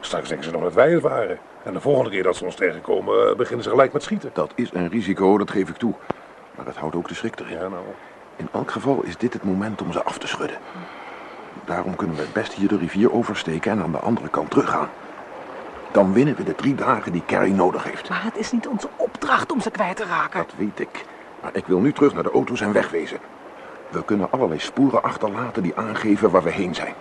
Straks 0.01 0.29
denken 0.29 0.47
ze 0.47 0.53
nog 0.53 0.63
dat 0.63 0.75
wij 0.75 0.91
het 0.91 1.03
waren. 1.03 1.39
En 1.63 1.73
de 1.73 1.81
volgende 1.81 2.11
keer 2.11 2.23
dat 2.23 2.37
ze 2.37 2.45
ons 2.45 2.55
tegenkomen, 2.55 3.29
eh, 3.29 3.37
beginnen 3.37 3.65
ze 3.65 3.71
gelijk 3.71 3.93
met 3.93 4.03
schieten. 4.03 4.31
Dat 4.33 4.53
is 4.55 4.71
een 4.73 4.89
risico, 4.89 5.39
dat 5.39 5.51
geef 5.51 5.69
ik 5.69 5.77
toe. 5.77 5.95
Maar 6.57 6.67
het 6.67 6.77
houdt 6.77 6.95
ook 6.95 7.09
de 7.09 7.15
schrik 7.15 7.41
erin. 7.41 7.59
Ja, 7.59 7.69
nou. 7.69 7.85
In 8.37 8.49
elk 8.53 8.71
geval 8.71 9.03
is 9.03 9.17
dit 9.17 9.33
het 9.33 9.45
moment 9.45 9.83
om 9.83 9.93
ze 9.93 10.03
af 10.03 10.19
te 10.19 10.27
schudden. 10.27 10.57
Daarom 11.65 11.97
kunnen 11.97 12.17
we 12.17 12.23
het 12.23 12.33
best 12.33 12.53
hier 12.53 12.69
de 12.69 12.77
rivier 12.77 13.13
oversteken 13.13 13.71
en 13.71 13.83
aan 13.83 13.93
de 13.93 13.99
andere 13.99 14.29
kant 14.29 14.51
teruggaan. 14.51 14.89
Dan 15.93 16.13
winnen 16.13 16.37
we 16.37 16.43
de 16.43 16.55
drie 16.55 16.75
dagen 16.75 17.13
die 17.13 17.23
Carrie 17.27 17.55
nodig 17.55 17.85
heeft. 17.85 18.09
Maar 18.09 18.25
het 18.25 18.37
is 18.37 18.53
niet 18.53 18.69
onze 18.69 18.89
opdracht 18.97 19.53
om 19.53 19.61
ze 19.61 19.71
kwijt 19.71 19.97
te 19.97 20.05
raken. 20.05 20.45
Dat 20.47 20.57
weet 20.57 20.81
ik. 20.81 21.05
Maar 21.43 21.51
ik 21.55 21.67
wil 21.67 21.79
nu 21.79 21.93
terug 21.93 22.15
naar 22.15 22.23
de 22.23 22.31
auto's 22.31 22.61
en 22.61 22.73
wegwezen. 22.73 23.19
We 23.89 24.05
kunnen 24.05 24.31
allerlei 24.31 24.61
sporen 24.61 25.03
achterlaten 25.03 25.63
die 25.63 25.77
aangeven 25.77 26.31
waar 26.31 26.43
we 26.43 26.51
heen 26.51 26.75
zijn. 26.75 26.95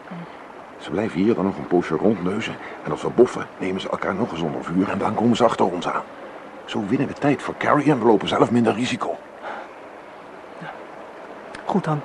Ze 0.77 0.89
blijven 0.89 1.19
hier 1.19 1.36
dan 1.36 1.45
nog 1.45 1.57
een 1.57 1.67
poosje 1.67 1.95
rondneuzen. 1.95 2.55
En 2.83 2.91
als 2.91 3.01
we 3.01 3.10
boffen, 3.10 3.48
nemen 3.57 3.81
ze 3.81 3.89
elkaar 3.89 4.15
nog 4.15 4.31
eens 4.31 4.41
onder 4.41 4.63
vuur 4.63 4.89
en 4.89 4.98
dan 4.98 5.13
komen 5.13 5.36
ze 5.36 5.43
achter 5.43 5.72
ons 5.72 5.88
aan. 5.88 6.03
Zo 6.65 6.83
winnen 6.88 7.07
we 7.07 7.13
tijd 7.13 7.41
voor 7.41 7.57
Carrie 7.57 7.91
en 7.91 8.00
we 8.00 8.05
lopen 8.05 8.27
zelf 8.27 8.51
minder 8.51 8.74
risico. 8.74 9.17
Goed 11.65 11.83
dan. 11.83 12.01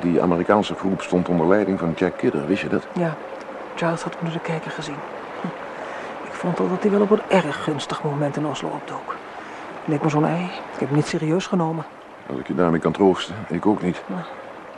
Die 0.00 0.22
Amerikaanse 0.22 0.74
groep 0.74 1.02
stond 1.02 1.28
onder 1.28 1.48
leiding 1.48 1.78
van 1.78 1.92
Jack 1.96 2.16
Kidder, 2.16 2.46
wist 2.46 2.62
je 2.62 2.68
dat? 2.68 2.86
Ja, 2.92 3.16
Charles 3.74 4.02
had 4.02 4.16
onder 4.18 4.32
de 4.32 4.40
kijker 4.40 4.70
gezien. 4.70 4.96
Hm. 5.40 5.46
Ik 6.26 6.32
vond 6.32 6.60
al 6.60 6.68
dat 6.68 6.82
hij 6.82 6.90
wel 6.90 7.00
op 7.00 7.10
een 7.10 7.20
erg 7.28 7.64
gunstig 7.64 8.02
moment 8.02 8.36
in 8.36 8.46
Oslo 8.46 8.68
opdook. 8.68 9.16
Leek 9.84 10.02
me 10.02 10.08
zo'n 10.08 10.26
ei. 10.26 10.44
Ik 10.44 10.78
heb 10.78 10.88
hem 10.88 10.96
niet 10.96 11.06
serieus 11.06 11.46
genomen. 11.46 11.84
Als 12.30 12.38
ik 12.38 12.46
je 12.46 12.54
daarmee 12.54 12.80
kan 12.80 12.92
troosten, 12.92 13.34
ik 13.48 13.66
ook 13.66 13.82
niet. 13.82 14.02
Ja. 14.06 14.24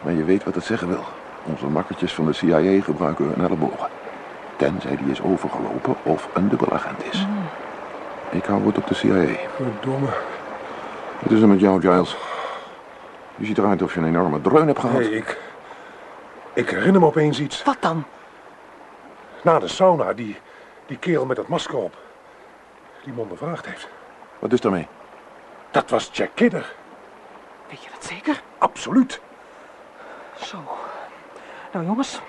Maar 0.02 0.12
je 0.12 0.24
weet 0.24 0.44
wat 0.44 0.54
het 0.54 0.64
zeggen 0.64 0.88
wil. 0.88 1.04
Onze 1.44 1.66
makkertjes 1.66 2.14
van 2.14 2.26
de 2.26 2.32
CIA 2.32 2.82
gebruiken 2.82 3.24
hun 3.24 3.44
ellebogen. 3.44 3.88
Tenzij 4.56 4.96
die 4.96 5.10
is 5.10 5.22
overgelopen 5.22 5.94
of 6.02 6.28
een 6.34 6.48
dubbelagent 6.48 7.04
is. 7.10 7.26
Ik 8.30 8.44
hou 8.44 8.66
het 8.66 8.78
op 8.78 8.86
de 8.86 8.94
CIA. 8.94 9.26
Verdomme. 9.56 10.08
Wat 11.22 11.32
is 11.32 11.40
er 11.40 11.48
met 11.48 11.60
jou, 11.60 11.80
Giles? 11.80 12.16
Je 13.38 13.46
ziet 13.46 13.58
eruit 13.58 13.82
of 13.82 13.94
je 13.94 14.00
een 14.00 14.06
enorme 14.06 14.40
dreun 14.40 14.66
hebt 14.66 14.78
gehad. 14.78 15.00
Nee, 15.00 15.16
ik... 15.16 15.38
Ik 16.52 16.70
herinner 16.70 17.00
me 17.00 17.06
opeens 17.06 17.40
iets. 17.40 17.62
Wat 17.62 17.76
dan? 17.80 18.04
Na 19.42 19.58
de 19.58 19.68
sauna, 19.68 20.12
die, 20.12 20.36
die 20.86 20.98
kerel 20.98 21.26
met 21.26 21.36
dat 21.36 21.48
masker 21.48 21.76
op. 21.76 21.96
Die 23.04 23.12
me 23.12 23.20
ondervraagd 23.20 23.66
heeft. 23.66 23.88
Wat 24.38 24.52
is 24.52 24.60
daarmee? 24.60 24.86
Dat 25.70 25.90
was 25.90 26.10
Jack 26.12 26.30
Kidder. 26.34 26.74
Weet 27.68 27.82
je 27.84 27.90
dat 27.90 28.04
zeker? 28.04 28.42
Absoluut. 28.58 29.20
Zo. 30.36 30.56
Nou 31.72 31.84
jongens, 31.86 32.20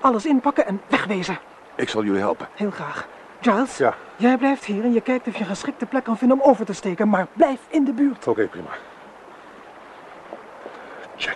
alles 0.00 0.26
inpakken 0.26 0.66
en 0.66 0.80
wegwezen. 0.86 1.38
Ik 1.74 1.88
zal 1.88 2.04
jullie 2.04 2.20
helpen. 2.20 2.48
Heel 2.54 2.70
graag. 2.70 3.06
Giles, 3.40 3.76
Ja. 3.76 3.94
jij 4.16 4.36
blijft 4.36 4.64
hier 4.64 4.84
en 4.84 4.92
je 4.92 5.00
kijkt 5.00 5.26
of 5.26 5.34
je 5.34 5.40
een 5.40 5.46
geschikte 5.46 5.86
plek 5.86 6.04
kan 6.04 6.18
vinden 6.18 6.40
om 6.40 6.50
over 6.50 6.64
te 6.64 6.72
steken. 6.72 7.08
Maar 7.08 7.26
blijf 7.32 7.58
in 7.68 7.84
de 7.84 7.92
buurt. 7.92 8.26
Oké, 8.26 8.46
prima. 8.46 8.70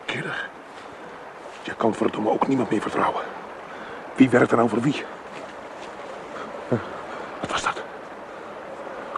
Kidder. 0.06 0.48
Je 1.62 1.74
kan 1.74 1.94
verdomme 1.94 2.30
ook 2.30 2.46
niemand 2.48 2.70
meer 2.70 2.80
vertrouwen. 2.80 3.22
Wie 4.14 4.30
werkt 4.30 4.50
er 4.50 4.56
nou 4.56 4.68
voor 4.68 4.80
wie? 4.80 5.04
Wat 7.40 7.50
was 7.50 7.62
dat? 7.62 7.82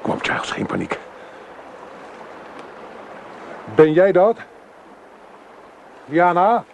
Kom 0.03 0.13
op, 0.13 0.23
Giles, 0.23 0.51
geen 0.51 0.67
paniek. 0.67 0.99
Ben 3.75 3.93
jij 3.93 4.13
dat? 4.13 4.37
Jana? 6.05 6.65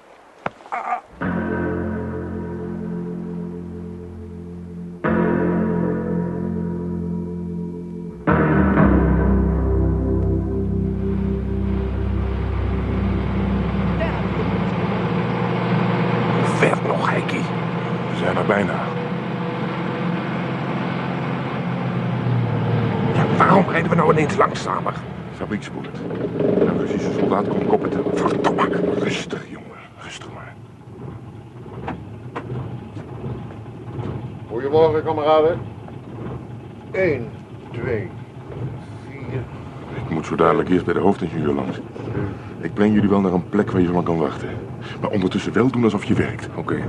Goedemorgen, 34.64 35.04
kameraden. 35.04 35.60
1, 36.90 37.28
2, 37.72 38.10
4. 39.10 39.20
Ik 40.04 40.10
moet 40.10 40.26
zo 40.26 40.36
dadelijk 40.36 40.68
eerst 40.68 40.84
bij 40.84 40.94
de 40.94 41.00
hoofdingenieur 41.00 41.54
langs. 41.54 41.80
Ik 42.60 42.74
breng 42.74 42.94
jullie 42.94 43.08
wel 43.08 43.20
naar 43.20 43.32
een 43.32 43.48
plek 43.48 43.70
waar 43.70 43.80
je 43.80 43.86
zo 43.86 43.92
lang 43.92 44.04
kan 44.04 44.18
wachten. 44.18 44.48
Maar 45.00 45.10
ondertussen 45.10 45.52
wel 45.52 45.70
doen 45.70 45.84
alsof 45.84 46.04
je 46.04 46.14
werkt. 46.14 46.48
Oké. 46.56 46.82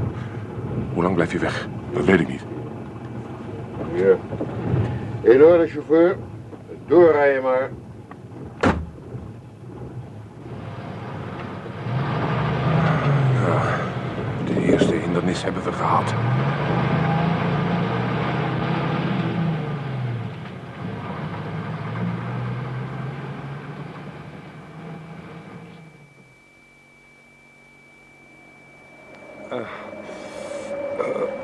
Hoe 0.94 1.04
lang 1.04 1.16
blijf 1.16 1.32
je 1.32 1.40
weg? 1.40 1.68
Dat 1.94 2.06
weet 2.06 2.20
ik 2.20 2.28
niet. 2.28 2.46
Ja. 3.94 4.16
In 5.32 5.44
orde, 5.44 5.68
chauffeur. 5.68 6.18
Doorrijden 6.88 7.44
maar. 7.44 7.70
De 14.46 14.62
eerste 14.62 14.94
hindernis 14.94 15.44
hebben 15.44 15.64
we 15.64 15.72
gehad. 15.72 16.14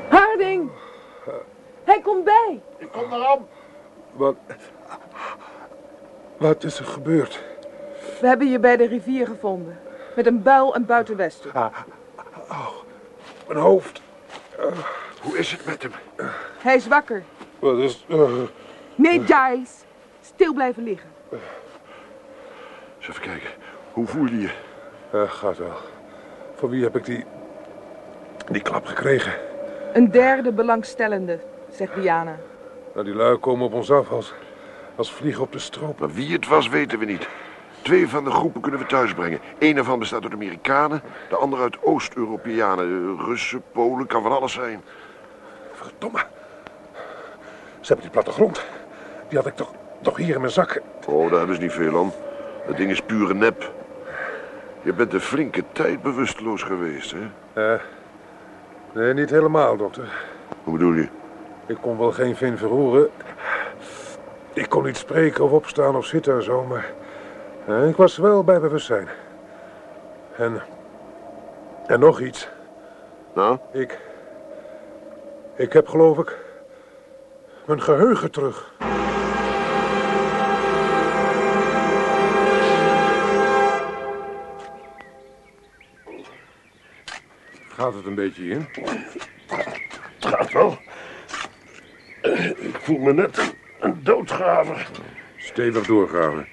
Harding! 0.08 0.70
Hij 1.84 2.00
komt 2.00 2.24
bij. 2.24 2.62
Ik 2.78 2.92
kom 2.92 3.12
eraan. 3.12 3.46
Wat... 4.12 4.36
Wat 6.42 6.64
is 6.64 6.78
er 6.78 6.84
gebeurd? 6.84 7.40
We 8.20 8.26
hebben 8.26 8.50
je 8.50 8.58
bij 8.58 8.76
de 8.76 8.86
rivier 8.86 9.26
gevonden. 9.26 9.78
Met 10.16 10.26
een 10.26 10.42
buil 10.42 10.74
en 10.74 10.86
buitenwesten. 10.86 11.50
Mijn 13.48 13.58
hoofd. 13.60 14.00
Hoe 15.22 15.38
is 15.38 15.52
het 15.52 15.66
met 15.66 15.82
hem? 15.82 15.92
Hij 16.58 16.74
is 16.76 16.86
wakker. 16.86 17.22
Wat 17.58 17.78
is... 17.78 18.04
eh, 18.08 18.30
Nee, 18.94 19.22
Giles. 19.26 19.70
Stil 20.20 20.52
blijven 20.54 20.82
liggen. 20.82 21.08
Eens 22.98 23.08
even 23.08 23.22
kijken. 23.22 23.50
Hoe 23.92 24.06
voel 24.06 24.26
je 24.26 24.40
je? 24.40 24.50
eh, 25.12 25.30
gaat 25.30 25.58
wel. 25.58 25.76
Van 26.54 26.68
wie 26.68 26.82
heb 26.82 26.96
ik 26.96 27.04
die... 27.04 27.24
die 28.50 28.62
klap 28.62 28.86
gekregen? 28.86 29.32
Een 29.92 30.10
derde 30.10 30.52
belangstellende, 30.52 31.38
zegt 31.70 31.94
Diana. 31.94 32.36
Nou, 32.94 33.04
die 33.06 33.14
lui 33.14 33.36
komen 33.36 33.66
op 33.66 33.72
ons 33.74 33.90
af 33.90 34.10
als, 34.10 34.34
als 34.96 35.12
vliegen 35.12 35.42
op 35.42 35.52
de 35.52 35.58
stroop. 35.58 36.00
Maar 36.00 36.12
wie 36.12 36.32
het 36.32 36.48
was, 36.48 36.68
weten 36.68 36.98
we 36.98 37.04
niet. 37.04 37.28
Twee 37.82 38.08
van 38.08 38.24
de 38.24 38.30
groepen 38.30 38.60
kunnen 38.60 38.80
we 38.80 38.86
thuisbrengen. 38.86 39.40
Eén 39.58 39.76
ervan 39.76 39.98
bestaat 39.98 40.22
uit 40.22 40.32
Amerikanen, 40.32 41.02
de 41.28 41.36
andere 41.36 41.62
uit 41.62 41.82
Oost-Europeanen. 41.82 43.18
Russen, 43.18 43.62
Polen, 43.72 44.06
kan 44.06 44.22
van 44.22 44.32
alles 44.32 44.52
zijn. 44.52 44.82
Verdomme. 45.72 46.18
Ze 47.80 47.92
hebben 47.92 48.00
die 48.00 48.10
plattegrond. 48.10 48.64
Die 49.28 49.38
had 49.38 49.46
ik 49.46 49.56
toch, 49.56 49.72
toch 50.02 50.16
hier 50.16 50.34
in 50.34 50.40
mijn 50.40 50.52
zak. 50.52 50.80
Oh, 51.06 51.28
daar 51.28 51.38
hebben 51.38 51.56
ze 51.56 51.62
niet 51.62 51.72
veel 51.72 51.98
aan. 51.98 52.12
Dat 52.66 52.76
ding 52.76 52.90
is 52.90 53.00
pure 53.00 53.34
nep. 53.34 53.72
Je 54.82 54.92
bent 54.92 55.12
een 55.12 55.20
flinke 55.20 55.64
tijd 55.72 56.02
bewusteloos 56.02 56.62
geweest, 56.62 57.14
hè? 57.14 57.72
Eh, 57.72 57.80
nee, 58.92 59.14
niet 59.14 59.30
helemaal, 59.30 59.76
dokter. 59.76 60.12
Hoe 60.64 60.72
bedoel 60.72 60.92
je? 60.92 61.08
Ik 61.66 61.76
kon 61.80 61.98
wel 61.98 62.12
geen 62.12 62.36
vin 62.36 62.58
verroeren. 62.58 63.08
Ik 64.54 64.68
kon 64.68 64.84
niet 64.84 64.96
spreken 64.96 65.44
of 65.44 65.50
opstaan 65.50 65.96
of 65.96 66.06
zitten 66.06 66.34
en 66.34 66.42
zo, 66.42 66.64
maar... 66.64 66.92
eh, 67.66 67.88
ik 67.88 67.96
was 67.96 68.16
wel 68.16 68.44
bij 68.44 68.60
bewustzijn. 68.60 69.08
En... 70.36 70.62
En 71.86 72.00
nog 72.00 72.20
iets. 72.20 72.48
Nou? 73.34 73.58
Ik... 73.72 73.98
Ik 75.56 75.72
heb, 75.72 75.88
geloof 75.88 76.18
ik... 76.18 76.38
mijn 77.66 77.82
geheugen 77.82 78.30
terug. 78.30 78.74
Gaat 87.68 87.94
het 87.94 88.06
een 88.06 88.14
beetje 88.14 88.48
in? 88.48 88.68
Het 90.18 90.26
gaat 90.26 90.52
wel. 90.52 90.78
Ik 92.56 92.78
voel 92.80 92.98
me 92.98 93.12
net 93.12 93.54
een 93.82 94.00
doodgraver. 94.02 94.86
Stevig 95.36 95.86
doorgraven. 95.86 96.46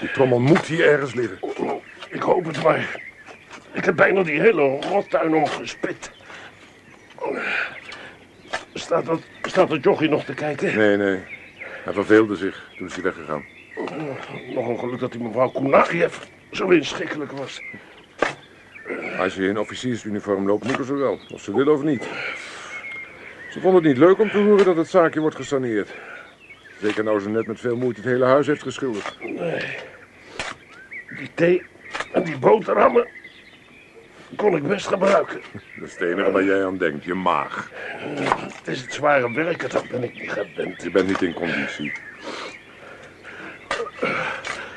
Die 0.00 0.10
trommel 0.12 0.40
moet 0.40 0.66
hier 0.66 0.88
ergens 0.88 1.14
liggen. 1.14 1.38
Ik 2.10 2.22
hoop 2.22 2.44
het 2.44 2.62
maar. 2.62 3.06
Ik 3.72 3.84
heb 3.84 3.96
bijna 3.96 4.22
die 4.22 4.40
hele 4.40 4.80
rottuin 4.80 5.34
omgespit. 5.34 6.10
Staat 8.74 9.06
dat, 9.06 9.20
staat 9.42 9.68
dat 9.68 9.84
jochie 9.84 10.08
nog 10.08 10.24
te 10.24 10.34
kijken? 10.34 10.76
Nee, 10.76 10.96
nee. 10.96 11.18
Hij 11.84 11.92
verveelde 11.92 12.36
zich. 12.36 12.70
Toen 12.76 12.86
is 12.86 12.94
hij 12.94 13.02
weggegaan. 13.02 13.44
Nog 14.54 14.68
een 14.68 14.78
geluk 14.78 15.00
dat 15.00 15.12
die 15.12 15.20
mevrouw 15.20 15.48
Koenagiev 15.48 16.16
zo 16.50 16.68
inschikkelijk 16.68 17.32
was. 17.32 17.62
Als 19.18 19.34
je 19.34 19.48
in 19.48 19.58
officiersuniform 19.58 20.46
loopt, 20.46 20.64
moeten 20.64 20.84
ze 20.84 20.94
wel. 20.94 21.18
Of 21.32 21.40
ze 21.40 21.56
willen 21.56 21.74
of 21.74 21.82
niet. 21.82 22.08
Ze 23.50 23.60
vonden 23.60 23.82
het 23.82 23.92
niet 23.92 23.98
leuk 23.98 24.18
om 24.18 24.30
te 24.30 24.38
horen 24.38 24.64
dat 24.64 24.76
het 24.76 24.88
zaakje 24.88 25.20
wordt 25.20 25.36
gesaneerd. 25.36 25.90
Zeker 26.80 27.04
nou 27.04 27.20
ze 27.20 27.28
net 27.28 27.46
met 27.46 27.60
veel 27.60 27.76
moeite 27.76 28.00
het 28.00 28.10
hele 28.10 28.24
huis 28.24 28.46
heeft 28.46 28.62
geschilderd. 28.62 29.16
Nee. 29.20 29.76
Die 31.18 31.30
thee 31.34 31.62
en 32.12 32.22
die 32.22 32.38
boterhammen 32.38 33.08
kon 34.36 34.56
ik 34.56 34.62
best 34.62 34.86
gebruiken. 34.86 35.40
Dat 35.78 35.88
is 35.88 35.92
het 35.92 36.00
enige 36.00 36.30
waar 36.30 36.44
jij 36.44 36.64
aan 36.64 36.78
denkt, 36.78 37.04
je 37.04 37.14
maag. 37.14 37.70
Het 38.56 38.68
is 38.68 38.80
het 38.80 38.92
zware 38.92 39.32
werken, 39.32 39.70
dat 39.70 39.88
ben 39.88 40.02
ik 40.02 40.20
niet 40.20 40.30
gewend. 40.30 40.82
Je 40.82 40.90
bent 40.90 41.06
niet 41.06 41.22
in 41.22 41.32
conditie. 41.32 41.92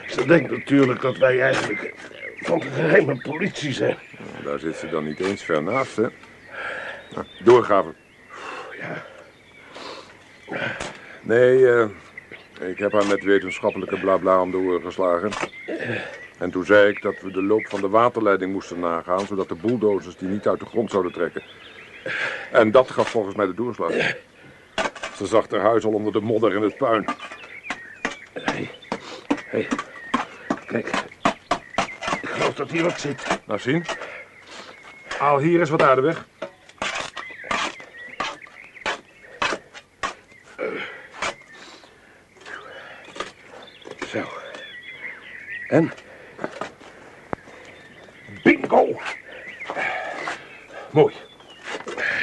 Ze 0.08 0.26
denkt 0.26 0.52
natuurlijk 0.52 1.02
dat 1.02 1.18
wij 1.18 1.42
eigenlijk 1.42 1.94
van 2.38 2.60
de 2.60 2.70
geheime 2.70 3.22
politie 3.22 3.74
zijn. 3.74 3.98
Daar 4.44 4.60
zit 4.60 4.76
ze 4.76 4.90
dan 4.90 5.04
niet 5.04 5.20
eens 5.20 5.44
ver 5.44 5.64
naast, 5.64 5.96
hè? 5.96 6.08
Nou, 7.14 7.26
doorgaven. 7.44 7.96
Ja. 8.80 9.04
Nee, 11.22 11.70
eh, 11.70 11.88
ik 12.70 12.78
heb 12.78 12.92
haar 12.92 13.08
met 13.08 13.24
wetenschappelijke 13.24 14.00
blabla 14.00 14.42
om 14.42 14.52
de 14.52 14.58
oren 14.58 14.82
geslagen. 14.82 15.32
En 16.38 16.52
toen 16.52 16.66
zei 16.66 16.90
ik 16.90 17.02
dat 17.02 17.22
we 17.22 17.32
de 17.32 17.44
loop 17.44 17.68
van 17.68 17.82
de 17.82 17.90
waterleiding 17.90 18.52
moesten 18.52 18.80
nagaan... 18.80 19.26
zodat 19.26 19.50
de 19.50 19.56
bulldozers 19.56 20.18
die 20.18 20.28
niet 20.28 20.48
uit 20.48 20.60
de 20.60 20.66
grond 20.66 20.92
zouden 20.92 21.12
trekken. 21.12 21.44
En 22.52 22.72
dat 22.72 22.92
gaf 22.92 23.10
volgens 23.10 23.36
mij 23.36 23.46
de 23.46 23.54
doorslag. 23.54 23.92
Ze 25.16 25.26
zag 25.26 25.50
haar 25.50 25.60
huis 25.60 25.84
al 25.84 25.94
onder 25.94 26.14
de 26.14 26.22
modder 26.22 26.56
en 26.56 26.62
het 26.62 26.78
puin. 26.78 27.06
Hé, 28.34 28.70
hey. 29.46 29.68
kijk. 30.66 30.88
Ik 32.22 32.30
geloof 32.30 32.54
dat 32.54 32.72
hier 32.72 32.84
wat 32.84 33.00
zit. 33.00 33.26
Nou, 33.46 33.60
zien. 33.60 33.86
Haal 35.18 35.40
hier 35.40 35.60
eens 35.60 35.70
wat 35.70 35.82
aarde 35.82 36.02
weg. 36.02 36.26
Zo. 44.12 44.24
En? 45.68 45.92
Bingo! 48.44 49.00
Mooi. 50.90 51.14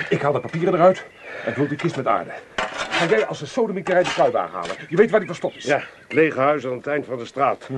Ik 0.08 0.22
haal 0.22 0.32
de 0.32 0.40
papieren 0.40 0.74
eruit 0.74 1.04
en 1.44 1.52
vul 1.54 1.68
die 1.68 1.76
kist 1.76 1.96
met 1.96 2.06
aarde. 2.06 2.30
Ga 2.90 3.06
jij 3.06 3.26
als 3.26 3.40
een 3.40 3.46
sodemieterij 3.46 4.02
de 4.02 4.12
kuip 4.14 4.34
aanhalen? 4.34 4.76
Je 4.88 4.96
weet 4.96 5.10
waar 5.10 5.20
die 5.20 5.28
verstopt 5.28 5.56
is. 5.56 5.64
Ja, 5.64 5.76
het 6.02 6.12
lege 6.12 6.40
huis 6.40 6.66
aan 6.66 6.72
het 6.72 6.86
eind 6.86 7.06
van 7.06 7.18
de 7.18 7.24
straat. 7.24 7.68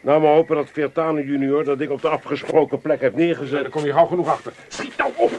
Nou, 0.00 0.20
maar 0.20 0.32
hopen 0.32 0.56
dat 0.56 0.70
Vertane 0.70 1.24
junior 1.24 1.64
dat 1.64 1.78
ding 1.78 1.90
op 1.90 2.02
de 2.02 2.08
afgesproken 2.08 2.80
plek 2.80 3.00
heeft 3.00 3.14
Nee, 3.14 3.26
neergezet. 3.26 3.60
daar 3.62 3.70
kom 3.70 3.84
je 3.84 3.92
gauw 3.92 4.06
genoeg 4.06 4.28
achter. 4.28 4.52
Schiet 4.68 4.96
nou 4.96 5.12
op! 5.16 5.30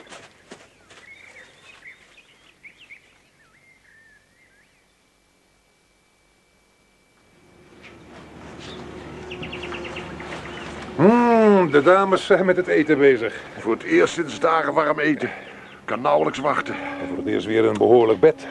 Hmm, 10.96 11.61
de 11.72 11.82
dames 11.82 12.26
zijn 12.26 12.46
met 12.46 12.58
het 12.58 12.68
eten 12.68 12.98
bezig. 12.98 13.42
Voor 13.58 13.72
het 13.74 13.84
eerst 13.84 14.14
sinds 14.14 14.40
dagen 14.40 14.74
warm 14.74 15.00
eten. 15.00 15.30
Kan 15.86 16.02
nauwelijks 16.02 16.40
wachten. 16.40 16.74
En 16.74 17.08
voor 17.08 17.18
het 17.18 17.26
eerst 17.26 17.46
weer 17.46 17.66
een 17.66 17.78
behoorlijk 17.78 18.20
bed. 18.20 18.48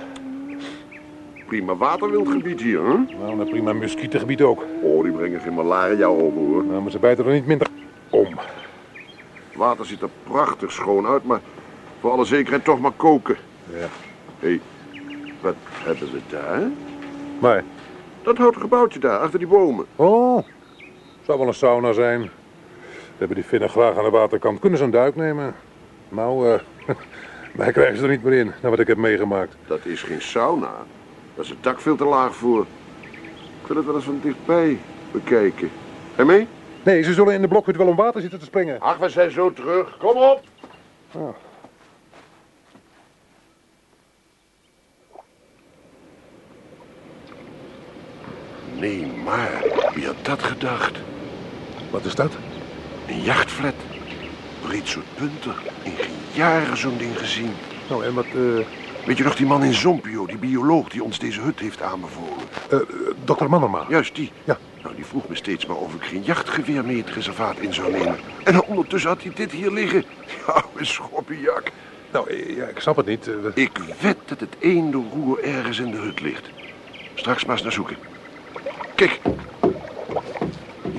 Prima 1.46 1.76
waterwildgebied 1.76 2.60
hier, 2.60 2.78
hè? 2.84 2.94
Nou, 3.18 3.40
een 3.40 3.48
prima 3.48 3.72
muskietengebied 3.72 4.42
ook. 4.42 4.64
Oh, 4.82 5.02
die 5.02 5.12
brengen 5.12 5.40
geen 5.40 5.54
malaria 5.54 6.06
over, 6.06 6.38
hoor. 6.38 6.64
Nou, 6.64 6.82
maar 6.82 6.90
ze 6.90 6.98
bijten 6.98 7.26
er 7.26 7.32
niet 7.32 7.46
minder 7.46 7.66
om. 8.10 8.38
Water 9.54 9.86
ziet 9.86 10.02
er 10.02 10.08
prachtig 10.22 10.72
schoon 10.72 11.06
uit, 11.06 11.24
maar 11.24 11.40
voor 12.00 12.10
alle 12.10 12.24
zekerheid 12.24 12.64
toch 12.64 12.80
maar 12.80 12.92
koken. 12.96 13.36
Ja. 13.72 13.76
Hé, 14.38 14.48
hey, 14.48 14.60
wat 15.40 15.54
hebben 15.84 16.12
we 16.12 16.20
daar? 16.28 16.62
Maar, 17.38 17.64
Dat 18.22 18.36
houten 18.38 18.60
gebouwtje 18.60 18.98
daar, 18.98 19.18
achter 19.18 19.38
die 19.38 19.48
bomen. 19.48 19.86
oh, 19.96 20.44
zou 21.24 21.38
wel 21.38 21.46
een 21.46 21.54
sauna 21.54 21.92
zijn. 21.92 22.30
We 23.20 23.26
hebben 23.26 23.44
die 23.44 23.52
vinnen 23.52 23.70
graag 23.70 23.98
aan 23.98 24.04
de 24.04 24.10
waterkant. 24.10 24.60
Kunnen 24.60 24.78
ze 24.78 24.84
een 24.84 24.90
duik 24.90 25.16
nemen? 25.16 25.54
Nou, 26.08 26.52
eh, 26.52 26.60
wij 27.54 27.72
krijgen 27.72 27.96
ze 27.96 28.02
er 28.02 28.10
niet 28.10 28.22
meer 28.22 28.38
in, 28.38 28.52
naar 28.62 28.70
wat 28.70 28.80
ik 28.80 28.86
heb 28.86 28.96
meegemaakt. 28.96 29.56
Dat 29.66 29.84
is 29.84 30.02
geen 30.02 30.22
sauna. 30.22 30.72
Daar 31.34 31.44
is 31.44 31.48
het 31.48 31.62
dak 31.62 31.80
veel 31.80 31.96
te 31.96 32.04
laag 32.04 32.34
voor. 32.34 32.66
Ik 33.60 33.66
wil 33.66 33.76
het 33.76 33.86
wel 33.86 33.94
eens 33.94 34.04
van 34.04 34.20
dichtbij 34.22 34.78
bekijken. 35.12 35.70
Je 36.16 36.24
mee? 36.24 36.46
Nee, 36.82 37.02
ze 37.02 37.12
zullen 37.12 37.34
in 37.34 37.40
de 37.40 37.48
blokhut 37.48 37.76
wel 37.76 37.86
om 37.86 37.96
water 37.96 38.20
zitten 38.20 38.38
te 38.38 38.44
springen. 38.44 38.80
Ach, 38.80 38.98
we 38.98 39.08
zijn 39.08 39.30
zo 39.30 39.52
terug. 39.52 39.96
Kom 39.98 40.16
op. 40.16 40.40
Nee, 48.74 49.06
maar 49.24 49.64
wie 49.94 50.06
had 50.06 50.24
dat 50.24 50.42
gedacht? 50.42 50.98
Wat 51.90 52.04
is 52.04 52.14
dat? 52.14 52.32
Een 53.10 53.22
jachtflat. 53.22 53.74
Breed 54.66 54.88
soort 54.88 55.14
punten. 55.14 55.54
In 55.82 55.92
geen 55.96 56.14
jaren 56.32 56.76
zo'n 56.76 56.98
ding 56.98 57.18
gezien. 57.18 57.50
Nou, 57.88 58.04
en 58.04 58.14
wat, 58.14 58.24
eh, 58.24 58.66
Weet 59.06 59.16
je 59.16 59.24
nog 59.24 59.36
die 59.36 59.46
man 59.46 59.64
in 59.64 59.74
Zompio, 59.74 60.26
die 60.26 60.36
bioloog 60.38 60.88
die 60.88 61.04
ons 61.04 61.18
deze 61.18 61.40
hut 61.40 61.58
heeft 61.60 61.82
aanbevolen? 61.82 62.36
eh, 62.70 62.78
dokter 63.24 63.50
Mannerma. 63.50 63.86
Juist 63.88 64.14
die. 64.14 64.32
Ja. 64.44 64.58
Nou, 64.82 64.94
die 64.94 65.04
vroeg 65.04 65.28
me 65.28 65.34
steeds 65.34 65.66
maar 65.66 65.76
of 65.76 65.94
ik 65.94 66.02
geen 66.02 66.22
jachtgeweer 66.22 66.84
mee 66.84 66.96
het 66.96 67.10
reservaat 67.10 67.58
in 67.58 67.74
zou 67.74 67.90
nemen. 67.92 68.18
En 68.44 68.62
ondertussen 68.64 69.10
had 69.10 69.22
hij 69.22 69.32
dit 69.34 69.52
hier 69.52 69.70
liggen. 69.70 70.04
Ja, 70.46 70.64
een 70.76 70.86
schoppenjak. 70.86 71.70
Nou, 72.12 72.54
ja, 72.56 72.66
ik 72.66 72.80
snap 72.80 72.96
het 72.96 73.06
niet. 73.06 73.30
Ik 73.54 73.78
wed 74.00 74.16
dat 74.24 74.40
het 74.40 74.56
eendenroer 74.58 75.42
ergens 75.42 75.78
in 75.78 75.90
de 75.90 75.96
hut 75.96 76.20
ligt. 76.20 76.50
Straks 77.14 77.44
maar 77.44 77.54
eens 77.54 77.62
naar 77.62 77.72
zoeken. 77.72 77.96
Kijk. 78.94 79.20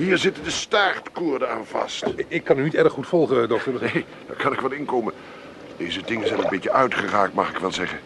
Hier 0.02 0.18
zitten 0.18 0.44
de 0.44 0.50
staartkoorden 0.50 1.50
aan 1.50 1.66
vast. 1.66 2.04
Ik 2.28 2.44
kan 2.44 2.58
u 2.58 2.62
niet 2.62 2.74
erg 2.74 2.92
goed 2.92 3.06
volgen, 3.06 3.48
dokter. 3.48 3.72
Nee, 3.80 4.04
daar 4.26 4.36
kan 4.36 4.52
ik 4.52 4.60
wel 4.60 4.70
inkomen. 4.70 5.12
Deze 5.76 6.02
dingen 6.02 6.26
zijn 6.26 6.40
een 6.40 6.50
beetje 6.50 6.72
uitgeraakt, 6.72 7.34
mag 7.34 7.50
ik 7.50 7.56
wel 7.56 7.72
zeggen. 7.72 7.98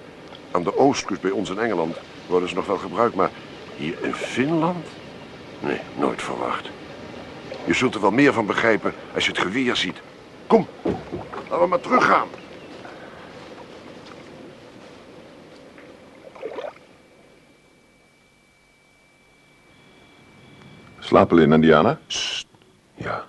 Aan 0.50 0.62
de 0.62 0.76
oostkust 0.76 1.20
bij 1.20 1.30
ons 1.30 1.50
in 1.50 1.58
Engeland 1.58 1.96
worden 2.26 2.48
ze 2.48 2.54
nog 2.54 2.66
wel 2.66 2.76
gebruikt, 2.76 3.14
maar 3.14 3.30
hier 3.76 3.94
in 4.02 4.14
Finland? 4.14 4.86
Nee, 5.60 5.80
nooit 5.94 6.22
verwacht. 6.22 6.68
Je 7.64 7.74
zult 7.74 7.94
er 7.94 8.00
wel 8.00 8.10
meer 8.10 8.32
van 8.32 8.46
begrijpen 8.46 8.94
als 9.14 9.24
je 9.24 9.30
het 9.30 9.40
geweer 9.40 9.76
ziet. 9.76 9.96
Kom, 10.46 10.66
laten 11.48 11.60
we 11.60 11.66
maar 11.66 11.80
teruggaan. 11.80 12.28
Slapen 21.06 21.36
Lin 21.36 21.52
en 21.52 21.60
Diana? 21.60 21.98
Ja, 22.94 23.24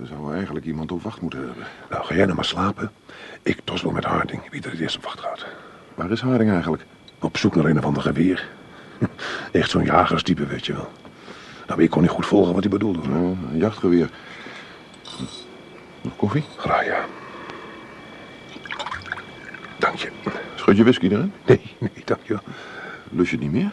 Er 0.00 0.06
zou 0.06 0.34
eigenlijk 0.34 0.64
iemand 0.66 0.92
op 0.92 1.02
wacht 1.02 1.20
moeten 1.20 1.38
hebben. 1.46 1.66
nou 1.90 2.04
ga 2.04 2.14
jij 2.14 2.24
nou 2.24 2.36
maar 2.36 2.44
slapen. 2.44 2.92
Ik 3.42 3.60
tos 3.64 3.82
wel 3.82 3.92
met 3.92 4.04
Harding, 4.04 4.50
wie 4.50 4.62
er 4.62 4.70
het 4.70 4.80
eerst 4.80 4.96
op 4.96 5.04
wacht 5.04 5.20
gaat. 5.20 5.46
Waar 5.94 6.10
is 6.10 6.20
Harding 6.20 6.50
eigenlijk? 6.50 6.84
Op 7.20 7.36
zoek 7.36 7.54
naar 7.54 7.64
een 7.64 7.78
of 7.78 7.84
ander 7.84 8.02
geweer. 8.02 8.48
Echt 9.52 9.70
zo'n 9.70 9.84
jagerstype, 9.84 10.46
weet 10.46 10.66
je 10.66 10.72
wel. 10.72 10.90
Nou, 11.66 11.82
ik 11.82 11.90
kon 11.90 12.02
niet 12.02 12.10
goed 12.10 12.26
volgen 12.26 12.52
wat 12.52 12.62
hij 12.62 12.72
bedoelde. 12.72 12.98
Oh, 12.98 13.52
een 13.52 13.56
jachtgeweer. 13.58 14.10
Nog 16.00 16.16
koffie? 16.16 16.44
Graag, 16.56 16.84
ja. 16.84 17.04
Dank 19.78 19.96
je. 19.96 20.08
Schud 20.54 20.76
je 20.76 20.82
whisky 20.82 21.06
erin? 21.08 21.32
Nee, 21.46 21.74
nee, 21.78 22.02
dank 22.04 22.20
je. 22.26 22.38
Lust 23.10 23.30
je 23.30 23.36
het 23.36 23.44
niet 23.44 23.52
meer? 23.52 23.72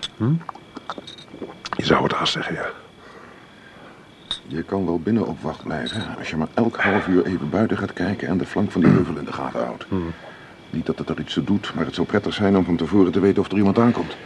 Je 1.76 1.86
zou 1.86 2.04
het 2.04 2.12
haast 2.14 2.34
zeggen, 2.34 2.54
ja. 2.56 2.66
Je 4.52 4.64
kan 4.64 4.86
wel 4.86 5.00
binnen 5.00 5.28
op 5.28 5.42
wacht 5.42 5.64
blijven 5.64 6.18
als 6.18 6.30
je 6.30 6.38
maar 6.38 6.48
elk 6.54 6.78
half 6.78 7.08
uur 7.08 7.26
even 7.26 7.50
buiten 7.50 7.78
gaat 7.78 7.94
kijken 7.94 8.28
en 8.28 8.38
de 8.38 8.46
flank 8.46 8.72
van 8.72 8.82
die 8.82 8.90
heuvel 8.90 9.18
in 9.18 9.26
de 9.26 9.34
gaten 9.34 9.66
houdt. 9.66 9.86
Niet 10.70 10.86
dat 10.86 10.98
het 11.00 11.10
er 11.10 11.20
iets 11.20 11.34
toe 11.34 11.44
doet, 11.44 11.72
maar 11.76 11.86
het 11.86 11.96
zou 11.96 12.08
prettig 12.08 12.34
zijn 12.34 12.58
om 12.58 12.66
van 12.66 12.76
tevoren 12.76 13.12
te 13.12 13.20
weten 13.20 13.42
of 13.42 13.52
er 13.52 13.58
iemand 13.58 13.80
aankomt. 13.80 14.18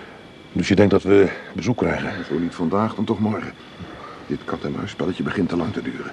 Dus 0.51 0.67
je 0.67 0.75
denkt 0.75 0.91
dat 0.91 1.03
we 1.03 1.29
bezoek 1.53 1.77
krijgen? 1.77 2.25
Zo 2.25 2.39
niet 2.39 2.55
vandaag, 2.55 2.95
dan 2.95 3.05
toch 3.05 3.19
morgen. 3.19 3.53
Dit 4.27 4.39
kat-en-muisspelletje 4.45 5.23
begint 5.23 5.49
te 5.49 5.57
lang 5.57 5.73
te 5.73 5.81
duren. 5.81 6.11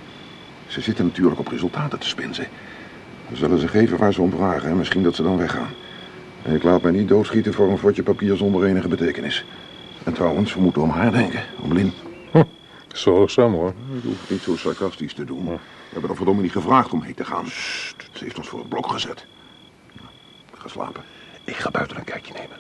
Ze 0.66 0.81
zitten 0.81 1.05
natuurlijk 1.05 1.38
op 1.38 1.49
resultaten 1.49 1.99
te 1.99 2.09
spinsen. 2.09 2.46
We 3.29 3.37
zullen 3.37 3.59
ze 3.59 3.68
geven 3.68 3.99
waar 3.99 4.12
ze 4.12 4.23
om 4.23 4.31
vragen 4.31 4.70
en 4.70 4.77
misschien 4.77 5.03
dat 5.03 5.14
ze 5.14 5.23
dan 5.23 5.37
weggaan. 5.37 5.70
En 6.42 6.55
ik 6.55 6.62
laat 6.62 6.83
mij 6.83 6.92
niet 6.92 7.09
doodschieten 7.09 7.55
voor 7.55 7.70
een 7.70 7.79
vodje 7.79 8.03
papier 8.03 8.37
zonder 8.37 8.64
enige 8.64 8.88
betekenis. 8.88 9.44
En 10.05 10.12
trouwens, 10.12 10.55
we 10.55 10.61
moeten 10.61 10.83
om 10.83 10.90
haar 10.90 11.12
denken, 11.12 11.42
om 11.61 11.73
Lin. 11.73 11.92
Zorgzaam, 12.92 13.53
hoor. 13.53 13.74
Ik 13.96 14.03
hoef 14.03 14.31
niet 14.31 14.42
zo 14.42 14.57
sarcastisch 14.57 15.14
te 15.14 15.24
doen. 15.24 15.44
We 15.44 15.59
hebben 15.90 16.11
er 16.11 16.16
verdomme 16.16 16.42
niet 16.42 16.53
gevraagd 16.53 16.92
om 16.92 17.03
heen 17.03 17.14
te 17.14 17.24
gaan. 17.24 17.46
Ze 17.46 17.94
heeft 18.24 18.38
ons 18.38 18.48
voor 18.48 18.59
het 18.59 18.68
blok 18.68 18.87
gezet. 18.87 19.26
Ga 20.55 20.68
slapen. 20.68 21.05
Ik 21.44 21.57
ga 21.57 21.70
buiten 21.70 21.96
een 21.96 22.05
kijkje 22.05 22.33
nemen. 22.33 22.59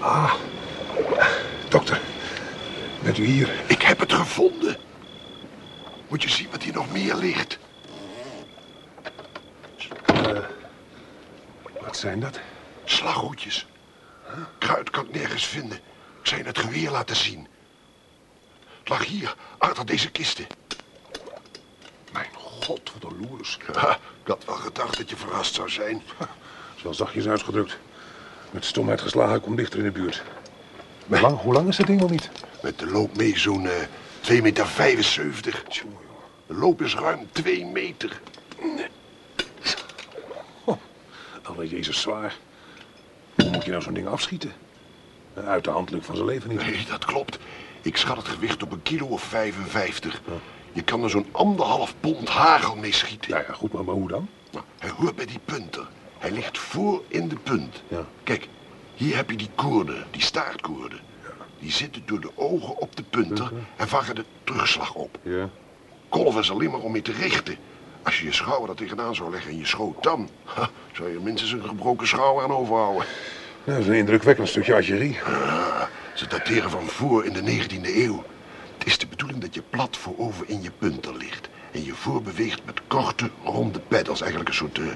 Ah, 0.00 0.34
dokter, 1.68 2.00
bent 3.02 3.18
u 3.18 3.24
hier? 3.24 3.62
Ik 3.66 3.82
heb 3.82 3.98
het 3.98 4.12
gevonden. 4.12 4.76
Moet 6.08 6.22
je 6.22 6.28
zien 6.28 6.50
wat 6.50 6.62
hier 6.62 6.72
nog 6.72 6.92
meer 6.92 7.14
ligt. 7.14 7.58
Wat 11.80 11.96
zijn 11.96 12.20
dat? 12.20 12.40
Slaghoedjes. 12.84 13.66
Kruid 14.58 14.90
kan 14.90 15.04
ik 15.04 15.14
nergens 15.14 15.46
vinden. 15.46 15.76
Ik 16.20 16.26
zou 16.26 16.40
je 16.40 16.46
het 16.46 16.58
geweer 16.58 16.90
laten 16.90 17.16
zien. 17.16 17.48
Het 18.78 18.88
lag 18.88 19.04
hier, 19.04 19.34
achter 19.58 19.86
deze 19.86 20.10
kisten. 20.10 20.46
Mijn 22.12 22.28
god, 22.34 22.92
wat 22.92 23.10
een 23.12 23.28
loers. 23.28 23.58
Ja, 23.72 23.98
ik 24.22 24.26
had 24.26 24.44
wel 24.44 24.56
gedacht 24.56 24.96
dat 24.96 25.10
je 25.10 25.16
verrast 25.16 25.54
zou 25.54 25.68
zijn. 25.68 26.02
Dat 26.18 26.28
is 26.76 26.82
wel 26.82 26.89
zachtjes 27.00 27.28
uitgedrukt. 27.28 27.78
Met 28.50 28.64
stomheid 28.64 29.00
geslagen 29.00 29.40
komt 29.40 29.56
dichter 29.56 29.78
in 29.78 29.84
de 29.84 29.90
buurt. 29.90 30.22
Hoe 31.06 31.20
lang, 31.20 31.38
hoe 31.38 31.52
lang 31.52 31.68
is 31.68 31.76
dat 31.76 31.86
ding 31.86 32.00
wel 32.00 32.08
niet? 32.08 32.30
Met 32.62 32.78
de 32.78 32.86
loop 32.86 33.16
mee 33.16 33.38
zo'n 33.38 33.66
eh 33.66 33.72
2,75 34.20 34.42
meter. 34.42 34.66
75. 34.66 35.64
De 36.46 36.54
loop 36.54 36.82
is 36.82 36.94
ruim 36.94 37.28
2 37.32 37.66
meter. 37.66 38.20
Alle 41.42 41.68
Jezus 41.68 42.00
zwaar. 42.00 42.36
Hoe 43.34 43.50
moet 43.50 43.64
je 43.64 43.70
nou 43.70 43.82
zo'n 43.82 43.94
ding 43.94 44.06
afschieten? 44.06 44.52
Uit 45.34 45.64
de 45.64 45.70
hand 45.70 45.90
lukt 45.90 46.06
van 46.06 46.14
zijn 46.14 46.26
leven 46.26 46.48
niet. 46.48 46.60
Nee, 46.60 46.84
dat 46.88 47.04
klopt. 47.04 47.38
Ik 47.82 47.96
schat 47.96 48.16
het 48.16 48.28
gewicht 48.28 48.62
op 48.62 48.72
een 48.72 48.82
kilo 48.82 49.06
of 49.06 49.22
55. 49.22 50.20
Je 50.72 50.82
kan 50.82 51.02
er 51.02 51.10
zo'n 51.10 51.26
anderhalf 51.32 51.94
pond 52.00 52.28
hagel 52.28 52.76
mee 52.76 52.92
schieten. 52.92 53.30
Ja, 53.30 53.44
ja, 53.46 53.52
goed, 53.52 53.72
maar, 53.72 53.84
maar 53.84 53.94
hoe 53.94 54.08
dan? 54.08 54.28
Nou, 54.50 54.64
hij 54.78 54.90
hoort 54.90 55.16
bij 55.16 55.26
die 55.26 55.40
punter. 55.44 55.88
Hij 56.20 56.30
ligt 56.30 56.58
voor 56.58 57.02
in 57.08 57.28
de 57.28 57.36
punt. 57.36 57.82
Ja. 57.88 58.04
Kijk, 58.22 58.48
hier 58.94 59.16
heb 59.16 59.30
je 59.30 59.36
die 59.36 59.50
koorden, 59.54 60.04
die 60.10 60.22
staartkoorden. 60.22 61.00
Die 61.58 61.72
zitten 61.72 62.02
door 62.06 62.20
de 62.20 62.30
ogen 62.34 62.76
op 62.76 62.96
de 62.96 63.02
punter 63.02 63.52
en 63.76 63.88
vangen 63.88 64.14
de 64.14 64.24
terugslag 64.44 64.94
op. 64.94 65.18
Ja. 65.22 65.48
Kolf 66.08 66.38
is 66.38 66.50
alleen 66.50 66.70
maar 66.70 66.80
om 66.80 66.94
je 66.94 67.02
te 67.02 67.12
richten. 67.12 67.56
Als 68.02 68.18
je 68.18 68.24
je 68.24 68.32
schouder 68.32 68.68
er 68.68 68.76
tegenaan 68.76 69.14
zou 69.14 69.30
leggen 69.30 69.50
en 69.50 69.58
je 69.58 69.66
schoot 69.66 70.02
dan... 70.02 70.28
ha, 70.44 70.70
zou 70.92 71.12
je 71.12 71.18
minstens 71.18 71.52
een 71.52 71.68
gebroken 71.68 72.06
schouder 72.06 72.44
aan 72.44 72.52
overhouden. 72.52 73.06
Nou, 73.64 73.78
dat 73.78 73.78
is 73.78 73.86
een 73.86 73.98
indrukwekkend 73.98 74.48
stukje 74.48 74.74
archerie. 74.74 75.18
Ah, 75.24 75.82
ze 76.14 76.26
dateren 76.26 76.70
van 76.70 76.86
voor 76.86 77.24
in 77.24 77.32
de 77.32 77.42
19e 77.42 77.96
eeuw. 77.96 78.24
Het 78.78 78.86
is 78.86 78.98
de 78.98 79.06
bedoeling 79.06 79.40
dat 79.40 79.54
je 79.54 79.62
plat 79.70 79.96
voorover 79.96 80.48
in 80.48 80.62
je 80.62 80.70
punter 80.78 81.16
ligt. 81.16 81.48
En 81.72 81.84
je 81.84 81.94
voorbeweegt 81.94 82.64
met 82.64 82.80
korte, 82.86 83.30
ronde 83.44 83.80
peddels. 83.80 84.20
Eigenlijk 84.20 84.50
een 84.50 84.56
soort 84.56 84.78
eh, 84.78 84.86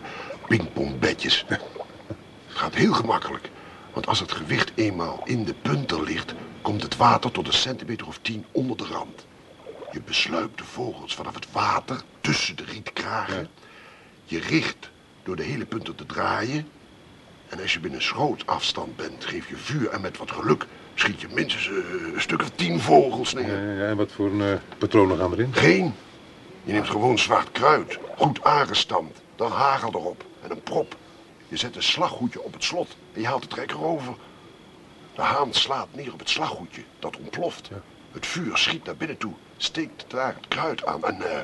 pingpongbedjes. 0.48 1.44
Het 1.48 2.62
gaat 2.62 2.74
heel 2.74 2.92
gemakkelijk. 2.92 3.50
Want 3.92 4.06
als 4.06 4.20
het 4.20 4.32
gewicht 4.32 4.72
eenmaal 4.74 5.20
in 5.24 5.44
de 5.44 5.54
punter 5.62 6.02
ligt... 6.02 6.34
komt 6.62 6.82
het 6.82 6.96
water 6.96 7.30
tot 7.30 7.46
een 7.46 7.52
centimeter 7.52 8.06
of 8.06 8.18
tien 8.22 8.44
onder 8.52 8.76
de 8.76 8.84
rand. 8.84 9.26
Je 9.92 10.02
besluipt 10.02 10.58
de 10.58 10.64
vogels 10.64 11.14
vanaf 11.14 11.34
het 11.34 11.52
water 11.52 12.00
tussen 12.20 12.56
de 12.56 12.64
rietkragen. 12.64 13.48
Je 14.24 14.38
richt 14.38 14.90
door 15.22 15.37
de 15.37 15.42
hele 15.42 15.66
punter 15.66 15.94
te 15.94 16.06
draaien. 16.06 16.68
En 17.48 17.60
als 17.60 17.72
je 17.72 17.80
binnen 17.80 18.02
schootafstand 18.02 18.96
bent, 18.96 19.24
geef 19.24 19.48
je 19.48 19.56
vuur 19.56 19.88
en 19.88 20.00
met 20.00 20.18
wat 20.18 20.30
geluk 20.30 20.66
schiet 20.94 21.20
je 21.20 21.28
minstens 21.34 21.68
eh, 21.68 21.74
een 22.14 22.20
stuk 22.20 22.40
of 22.40 22.50
tien 22.50 22.80
vogels 22.80 23.34
neer. 23.34 23.66
Ja, 23.66 23.82
ja, 23.82 23.88
en 23.88 23.96
wat 23.96 24.12
voor 24.12 24.30
een 24.30 24.42
eh, 24.42 24.58
patronen 24.78 25.18
gaan 25.18 25.32
erin? 25.32 25.54
Geen. 25.54 25.94
Je 26.64 26.72
neemt 26.72 26.88
gewoon 26.88 27.18
zwart 27.18 27.53
kruid, 27.53 27.98
goed 28.16 28.44
aangestampt, 28.44 29.20
dan 29.37 29.50
hagel 29.50 29.90
erop 29.92 30.24
en 30.42 30.50
een 30.50 30.62
prop. 30.62 30.96
Je 31.48 31.57
zet 31.57 31.77
een 31.77 31.83
slaggoedje 31.83 32.42
op 32.42 32.53
het 32.53 32.64
slot 32.64 32.96
en 33.12 33.20
je 33.20 33.27
haalt 33.27 33.42
de 33.42 33.48
trekker 33.48 33.85
over. 33.85 34.14
De 35.14 35.22
haan 35.22 35.53
slaat 35.53 35.88
neer 35.92 36.12
op 36.12 36.18
het 36.18 36.29
slaggoedje, 36.31 36.83
dat 36.98 37.16
ontploft. 37.16 37.70
Het 38.12 38.27
vuur 38.27 38.57
schiet 38.57 38.85
naar 38.85 38.96
binnen 38.96 39.16
toe, 39.16 39.33
steekt 39.57 40.05
daar 40.09 40.35
het 40.35 40.48
kruid 40.48 40.87
aan 40.87 41.05
en 41.05 41.22
eh 41.22 41.42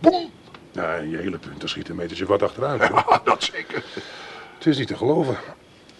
boem! 0.00 0.30
Ja, 0.70 0.96
en 0.96 1.10
je 1.10 1.16
hele 1.16 1.38
punten 1.38 1.68
schiet 1.68 1.88
een 1.88 1.96
metertje 1.96 2.26
wat 2.26 2.42
achteruit. 2.42 2.82
Ja, 2.82 3.20
dat 3.24 3.42
zeker. 3.42 3.84
Het 4.54 4.66
is 4.66 4.78
niet 4.78 4.88
te 4.88 4.96
geloven. 4.96 5.36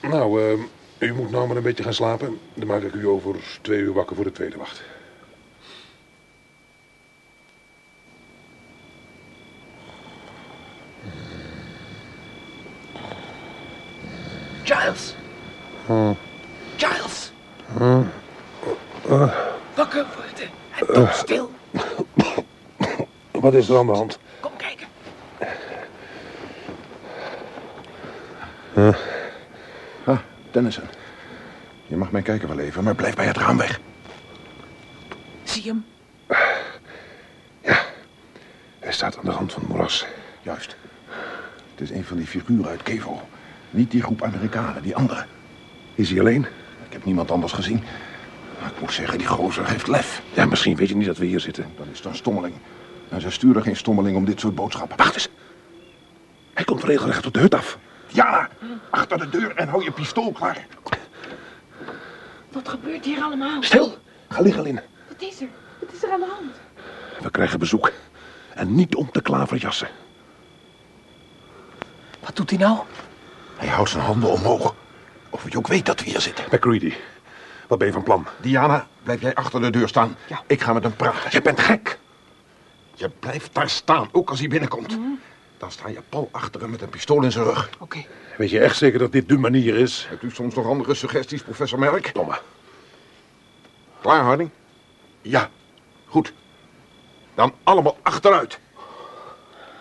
Nou, 0.00 0.42
eh, 0.42 1.09
u 1.09 1.14
moet 1.14 1.31
nou 1.31 1.46
maar 1.46 1.57
een 1.57 1.62
beetje 1.62 1.83
gaan 1.83 1.94
slapen. 1.94 2.40
Dan 2.54 2.66
maak 2.66 2.83
ik 2.83 2.92
u 2.92 3.07
over 3.07 3.37
twee 3.61 3.81
uur 3.81 3.92
wakker 3.92 4.16
voor 4.16 4.24
de 4.24 4.33
tweede 4.33 4.57
wacht. 4.57 4.83
Giles! 14.68 15.14
Giles! 16.76 17.33
Wakker 19.74 20.07
worden 20.14 20.48
en 20.78 20.87
top 20.94 21.11
stil. 21.11 21.50
Wat 23.31 23.54
is 23.54 23.68
er 23.68 23.78
aan 23.78 23.87
de 23.87 23.92
hand? 23.92 24.18
Kom 24.40 24.52
kijken. 24.57 24.87
Ah, 30.04 30.18
Dennison. 30.50 30.85
Je 31.87 31.96
mag 31.96 32.11
mijn 32.11 32.24
kijken 32.24 32.48
wel 32.48 32.59
even, 32.59 32.85
maar 32.85 32.94
blijf 32.94 33.14
bij 33.14 33.26
het 33.26 33.37
raam 33.37 33.57
weg. 33.57 33.81
Zie 35.42 35.64
je 35.64 35.68
hem? 35.68 35.85
Hij 38.78 38.92
staat 38.92 39.18
aan 39.18 39.24
de 39.24 39.31
rand 39.31 39.52
van 39.52 39.62
het 39.62 39.70
moeras. 39.70 40.07
Juist. 40.42 40.76
Het 41.70 41.81
is 41.81 41.90
een 41.90 42.04
van 42.04 42.16
die 42.16 42.26
figuren 42.26 42.70
uit 42.70 42.83
Kevo. 42.83 43.28
Niet 43.70 43.90
die 43.90 44.02
groep 44.02 44.22
Amerikanen, 44.22 44.83
die 44.83 44.96
andere. 44.96 45.24
Is 45.94 46.11
hij 46.11 46.20
alleen? 46.20 46.42
Ik 46.87 46.92
heb 46.92 47.04
niemand 47.04 47.31
anders 47.31 47.52
gezien. 47.52 47.83
Maar 48.61 48.70
Ik 48.70 48.81
moet 48.81 48.92
zeggen, 48.92 49.18
die 49.18 49.26
gozer 49.26 49.68
heeft 49.68 49.87
lef. 49.87 50.22
Ja, 50.35 50.46
misschien 50.46 50.76
weet 50.76 50.88
je 50.88 50.96
niet 50.96 51.07
dat 51.07 51.16
we 51.18 51.24
hier 51.26 51.40
zitten. 51.40 51.72
Dan 51.76 51.87
is 51.90 51.96
het 51.96 52.07
een 52.07 52.14
stommeling. 52.16 52.54
En 53.09 53.20
ze 53.20 53.31
sturen 53.31 53.62
geen 53.62 53.76
stommeling 53.76 54.16
om 54.16 54.24
dit 54.24 54.40
soort 54.40 54.54
boodschappen. 54.54 54.96
Wacht 54.96 55.14
eens. 55.14 55.28
Hij 56.54 56.64
komt 56.64 56.85
regelrecht 56.85 57.26
op 57.26 57.33
de 57.35 57.40
hut 57.40 57.54
af. 57.54 57.78
Ja, 58.07 58.48
achter 58.90 59.18
de 59.18 59.28
deur 59.28 59.57
en 59.57 59.68
hou 59.68 59.85
je 59.85 59.90
pistool 59.90 60.33
klaar. 60.33 60.66
Wat 62.52 62.68
gebeurt 62.68 63.04
hier 63.04 63.22
allemaal? 63.22 63.62
Stil. 63.62 63.96
Ga 64.28 64.40
liggen, 64.40 64.62
Lin. 64.62 64.81
Wat 65.09 65.22
is 65.22 65.40
er? 65.40 65.48
Wat 65.81 65.92
is 65.92 66.02
er 66.02 66.11
aan 66.11 66.20
de 66.20 66.26
hand? 66.26 66.52
We 67.22 67.31
krijgen 67.31 67.59
bezoek. 67.59 67.92
En 68.54 68.74
niet 68.74 68.94
om 68.94 69.11
te 69.11 69.22
klaverjassen. 69.22 69.88
Wat 72.20 72.37
doet 72.37 72.50
hij 72.50 72.59
nou? 72.59 72.78
Hij 73.59 73.68
houdt 73.68 73.90
zijn 73.90 74.05
handen 74.05 74.31
omhoog. 74.31 74.75
Of 75.31 75.51
je 75.51 75.59
ook 75.59 75.66
weet 75.66 75.87
dat 75.87 76.01
we 76.01 76.11
hier 76.11 76.21
zitten. 76.21 76.44
McCready, 76.51 76.94
wat 77.68 77.79
ben 77.79 77.87
je 77.87 77.92
van 77.92 78.03
plan? 78.03 78.27
Diana, 78.40 78.87
blijf 79.03 79.21
jij 79.21 79.35
achter 79.35 79.61
de 79.61 79.71
deur 79.71 79.88
staan. 79.88 80.16
Ja. 80.29 80.42
Ik 80.47 80.61
ga 80.61 80.73
met 80.73 80.83
hem 80.83 80.97
praten. 80.97 81.31
Je 81.31 81.42
bent 81.42 81.61
gek. 81.61 81.99
Je 82.94 83.09
blijft 83.09 83.55
daar 83.55 83.68
staan, 83.68 84.09
ook 84.12 84.31
als 84.31 84.38
hij 84.38 84.49
binnenkomt. 84.49 84.99
Dan 85.59 85.71
sta 85.71 85.88
je 85.88 86.03
pal 86.09 86.29
achter 86.33 86.61
hem 86.61 86.71
met 86.71 86.83
een 86.83 86.88
pistool 86.88 87.23
in 87.23 87.33
zijn 87.33 87.44
rug. 87.44 87.71
Oké. 87.79 88.05
Weet 88.37 88.51
je 88.51 88.61
echt 88.61 88.77
zeker 88.77 88.99
dat 88.99 89.12
dit 89.12 89.29
de 89.29 89.38
manier 89.38 89.77
is? 89.77 90.07
Hebt 90.09 90.23
u 90.23 90.31
soms 90.31 90.55
nog 90.55 90.66
andere 90.66 90.94
suggesties, 90.94 91.42
professor 91.42 91.79
Merk? 91.79 92.14
Domme. 92.14 92.38
Klaar, 94.01 94.23
Harding? 94.23 94.51
Ja, 95.23 95.51
goed. 96.07 96.33
Dan 97.35 97.55
allemaal 97.62 97.99
achteruit. 98.03 98.59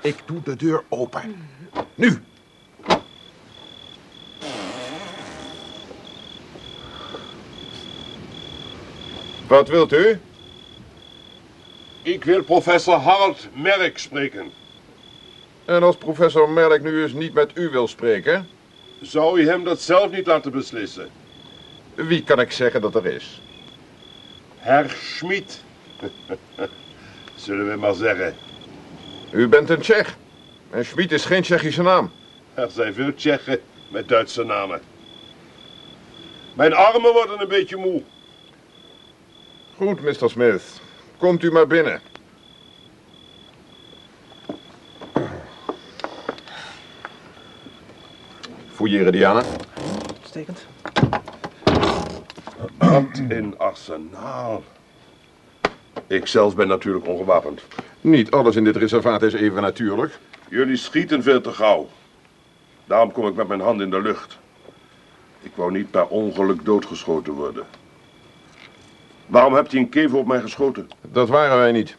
Ik 0.01 0.15
doe 0.25 0.41
de 0.43 0.55
deur 0.55 0.83
open. 0.89 1.49
Nu. 1.95 2.23
Wat 9.47 9.67
wilt 9.69 9.93
u? 9.93 10.19
Ik 12.01 12.23
wil 12.23 12.43
professor 12.43 12.95
Harold 12.95 13.47
Merk 13.53 13.97
spreken. 13.97 14.51
En 15.65 15.83
als 15.83 15.95
professor 15.97 16.49
Merk 16.49 16.83
nu 16.83 17.01
eens 17.01 17.13
niet 17.13 17.33
met 17.33 17.51
u 17.53 17.69
wil 17.69 17.87
spreken, 17.87 18.47
Zou 19.01 19.41
u 19.41 19.47
hem 19.47 19.63
dat 19.63 19.81
zelf 19.81 20.11
niet 20.11 20.27
laten 20.27 20.51
beslissen? 20.51 21.09
wie 21.95 22.23
kan 22.23 22.39
ik 22.39 22.51
zeggen 22.51 22.81
dat 22.81 22.95
er 22.95 23.05
is? 23.05 23.41
Herr 24.57 24.89
Schmid. 24.89 25.63
Zullen 27.35 27.69
we 27.69 27.75
maar 27.75 27.93
zeggen. 27.93 28.35
U 29.31 29.47
bent 29.47 29.69
een 29.69 29.79
Tsjech. 29.79 30.17
En 30.69 30.85
Schmid 30.85 31.11
is 31.11 31.25
geen 31.25 31.41
Tsjechische 31.41 31.81
naam. 31.81 32.11
Er 32.53 32.71
zijn 32.71 32.93
veel 32.93 33.13
Tsjechen 33.13 33.59
met 33.89 34.07
Duitse 34.07 34.43
namen. 34.43 34.81
Mijn 36.53 36.73
armen 36.73 37.13
worden 37.13 37.41
een 37.41 37.47
beetje 37.47 37.77
moe. 37.77 38.03
Goed, 39.77 40.01
Mr. 40.01 40.29
Smith. 40.29 40.81
Komt 41.17 41.43
u 41.43 41.51
maar 41.51 41.67
binnen. 41.67 42.01
Fouilleren, 48.67 49.11
Diana. 49.11 49.43
Uitstekend. 50.15 50.65
Wat 52.77 53.21
in 53.27 53.57
arsenaal. 53.57 54.63
Ik 56.07 56.27
zelf 56.27 56.55
ben 56.55 56.67
natuurlijk 56.67 57.07
ongewapend. 57.07 57.61
Niet 58.01 58.31
alles 58.31 58.55
in 58.55 58.63
dit 58.63 58.75
reservaat 58.75 59.21
is 59.21 59.33
even 59.33 59.61
natuurlijk. 59.61 60.19
Jullie 60.49 60.77
schieten 60.77 61.23
veel 61.23 61.41
te 61.41 61.51
gauw. 61.51 61.89
Daarom 62.85 63.11
kom 63.11 63.27
ik 63.27 63.35
met 63.35 63.47
mijn 63.47 63.61
hand 63.61 63.81
in 63.81 63.89
de 63.89 64.01
lucht. 64.01 64.37
Ik 65.41 65.51
wou 65.55 65.71
niet 65.71 65.91
per 65.91 66.07
ongeluk 66.07 66.65
doodgeschoten 66.65 67.33
worden. 67.33 67.65
Waarom 69.27 69.53
hebt 69.53 69.73
u 69.73 69.77
een 69.77 69.89
kever 69.89 70.17
op 70.17 70.27
mij 70.27 70.41
geschoten? 70.41 70.89
Dat 71.01 71.29
waren 71.29 71.57
wij 71.57 71.71
niet. 71.71 71.95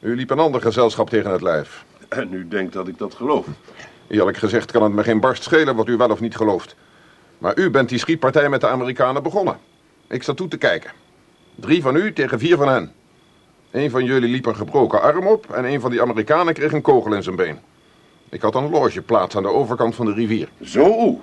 U 0.00 0.16
liep 0.16 0.30
een 0.30 0.38
ander 0.38 0.60
gezelschap 0.60 1.10
tegen 1.10 1.30
het 1.30 1.42
lijf. 1.42 1.84
En 2.08 2.32
u 2.32 2.48
denkt 2.48 2.72
dat 2.72 2.88
ik 2.88 2.98
dat 2.98 3.14
geloof. 3.14 3.46
Eerlijk 4.08 4.36
gezegd 4.36 4.70
kan 4.70 4.82
het 4.82 4.92
me 4.92 5.02
geen 5.02 5.20
barst 5.20 5.42
schelen 5.42 5.76
wat 5.76 5.88
u 5.88 5.96
wel 5.96 6.10
of 6.10 6.20
niet 6.20 6.36
gelooft. 6.36 6.76
Maar 7.38 7.58
u 7.58 7.70
bent 7.70 7.88
die 7.88 7.98
schietpartij 7.98 8.48
met 8.48 8.60
de 8.60 8.68
Amerikanen 8.68 9.22
begonnen. 9.22 9.58
Ik 10.08 10.22
zat 10.22 10.36
toe 10.36 10.48
te 10.48 10.56
kijken. 10.56 10.90
Drie 11.54 11.82
van 11.82 11.96
u 11.96 12.12
tegen 12.12 12.38
vier 12.38 12.56
van 12.56 12.68
hen. 12.68 12.92
Een 13.70 13.90
van 13.90 14.04
jullie 14.04 14.30
liep 14.30 14.46
een 14.46 14.56
gebroken 14.56 15.02
arm 15.02 15.26
op 15.26 15.50
en 15.50 15.64
een 15.64 15.80
van 15.80 15.90
die 15.90 16.02
Amerikanen 16.02 16.54
kreeg 16.54 16.72
een 16.72 16.82
kogel 16.82 17.14
in 17.14 17.22
zijn 17.22 17.36
been. 17.36 17.58
Ik 18.28 18.42
had 18.42 18.54
een 18.54 18.70
logeplaats 18.70 19.36
aan 19.36 19.42
de 19.42 19.48
overkant 19.48 19.94
van 19.94 20.06
de 20.06 20.12
rivier. 20.12 20.48
Zo. 20.62 21.20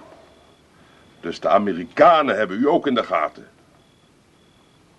Dus 1.20 1.40
de 1.40 1.50
Amerikanen 1.50 2.38
hebben 2.38 2.60
u 2.60 2.68
ook 2.68 2.88
in 2.88 2.96
de 2.96 3.04
gaten. 3.04 3.48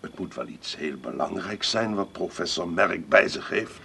Het 0.01 0.19
moet 0.19 0.35
wel 0.35 0.47
iets 0.47 0.77
heel 0.77 0.97
belangrijks 0.97 1.71
zijn 1.71 1.95
wat 1.95 2.13
professor 2.13 2.69
Merk 2.69 3.09
bij 3.09 3.29
zich 3.29 3.49
heeft. 3.49 3.81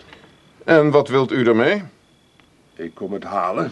En 0.65 0.91
wat 0.91 1.07
wilt 1.07 1.31
u 1.31 1.45
ermee? 1.45 1.83
Ik 2.73 2.93
kom 2.95 3.13
het 3.13 3.23
halen. 3.23 3.71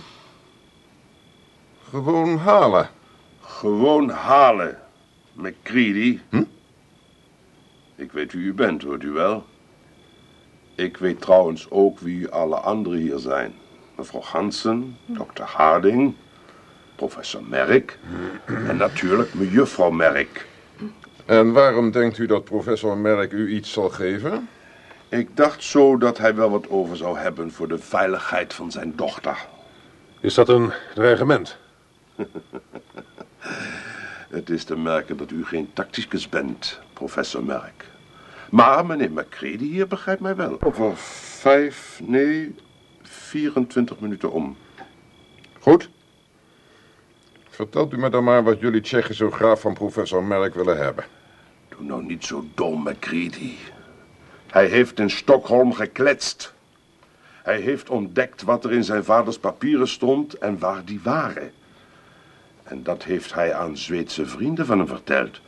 Gewoon 1.89 2.37
halen. 2.37 2.89
Gewoon 3.39 4.09
halen. 4.09 4.79
McCready. 5.33 6.19
Hm? 6.29 6.43
Ik 7.95 8.11
weet 8.11 8.33
wie 8.33 8.43
u 8.43 8.53
bent, 8.53 8.83
hoort 8.83 9.03
u 9.03 9.11
wel. 9.11 9.45
Ik 10.75 10.97
weet 10.97 11.21
trouwens 11.21 11.69
ook 11.69 11.99
wie 11.99 12.29
alle 12.29 12.55
anderen 12.55 12.99
hier 12.99 13.17
zijn. 13.17 13.53
Mevrouw 13.97 14.21
Hansen, 14.21 14.97
dokter 15.05 15.45
Harding, 15.45 16.15
professor 16.95 17.43
Merk 17.43 17.99
en 18.45 18.77
natuurlijk 18.77 19.33
mejuffrouw 19.33 19.91
Merk. 19.91 20.47
En 21.31 21.51
waarom 21.51 21.91
denkt 21.91 22.17
u 22.17 22.25
dat 22.25 22.43
professor 22.43 22.97
Merk 22.97 23.31
u 23.31 23.49
iets 23.49 23.71
zal 23.71 23.89
geven? 23.89 24.49
Ik 25.09 25.37
dacht 25.37 25.63
zo 25.63 25.97
dat 25.97 26.17
hij 26.17 26.35
wel 26.35 26.49
wat 26.49 26.69
over 26.69 26.97
zou 26.97 27.17
hebben 27.17 27.51
voor 27.51 27.67
de 27.67 27.77
veiligheid 27.77 28.53
van 28.53 28.71
zijn 28.71 28.93
dochter. 28.95 29.47
Is 30.19 30.33
dat 30.33 30.49
een 30.49 30.71
dreigement? 30.93 31.57
Het 34.37 34.49
is 34.49 34.63
te 34.63 34.77
merken 34.77 35.17
dat 35.17 35.31
u 35.31 35.45
geen 35.45 35.69
tacticus 35.73 36.29
bent, 36.29 36.79
professor 36.93 37.43
Merk. 37.43 37.85
Maar 38.49 38.85
meneer 38.85 39.11
McCready 39.11 39.69
hier 39.69 39.87
begrijpt 39.87 40.21
mij 40.21 40.35
wel. 40.35 40.57
Over 40.61 40.97
vijf, 40.97 41.99
nee, 42.03 42.55
24 43.01 43.99
minuten 43.99 44.31
om. 44.31 44.57
Goed. 45.59 45.89
Vertelt 47.49 47.93
u 47.93 47.97
me 47.97 48.09
dan 48.09 48.23
maar 48.23 48.43
wat 48.43 48.59
jullie 48.59 48.81
Tsjechen 48.81 49.15
zo 49.15 49.31
graag 49.31 49.59
van 49.59 49.73
professor 49.73 50.23
Merk 50.23 50.53
willen 50.53 50.77
hebben. 50.77 51.05
Doe 51.81 51.89
nou 51.89 52.03
niet 52.03 52.25
zo 52.25 52.45
dom, 52.53 52.83
McCready. 52.83 53.53
Hij 54.47 54.65
heeft 54.65 54.99
in 54.99 55.09
Stockholm 55.09 55.73
gekletst. 55.73 56.53
Hij 57.43 57.59
heeft 57.59 57.89
ontdekt 57.89 58.41
wat 58.41 58.63
er 58.63 58.71
in 58.71 58.83
zijn 58.83 59.03
vaders 59.03 59.39
papieren 59.39 59.87
stond 59.87 60.33
en 60.33 60.59
waar 60.59 60.85
die 60.85 60.99
waren. 61.03 61.51
En 62.63 62.83
dat 62.83 63.03
heeft 63.03 63.33
hij 63.33 63.53
aan 63.53 63.77
Zweedse 63.77 64.25
vrienden 64.25 64.65
van 64.65 64.77
hem 64.77 64.87
verteld. 64.87 65.41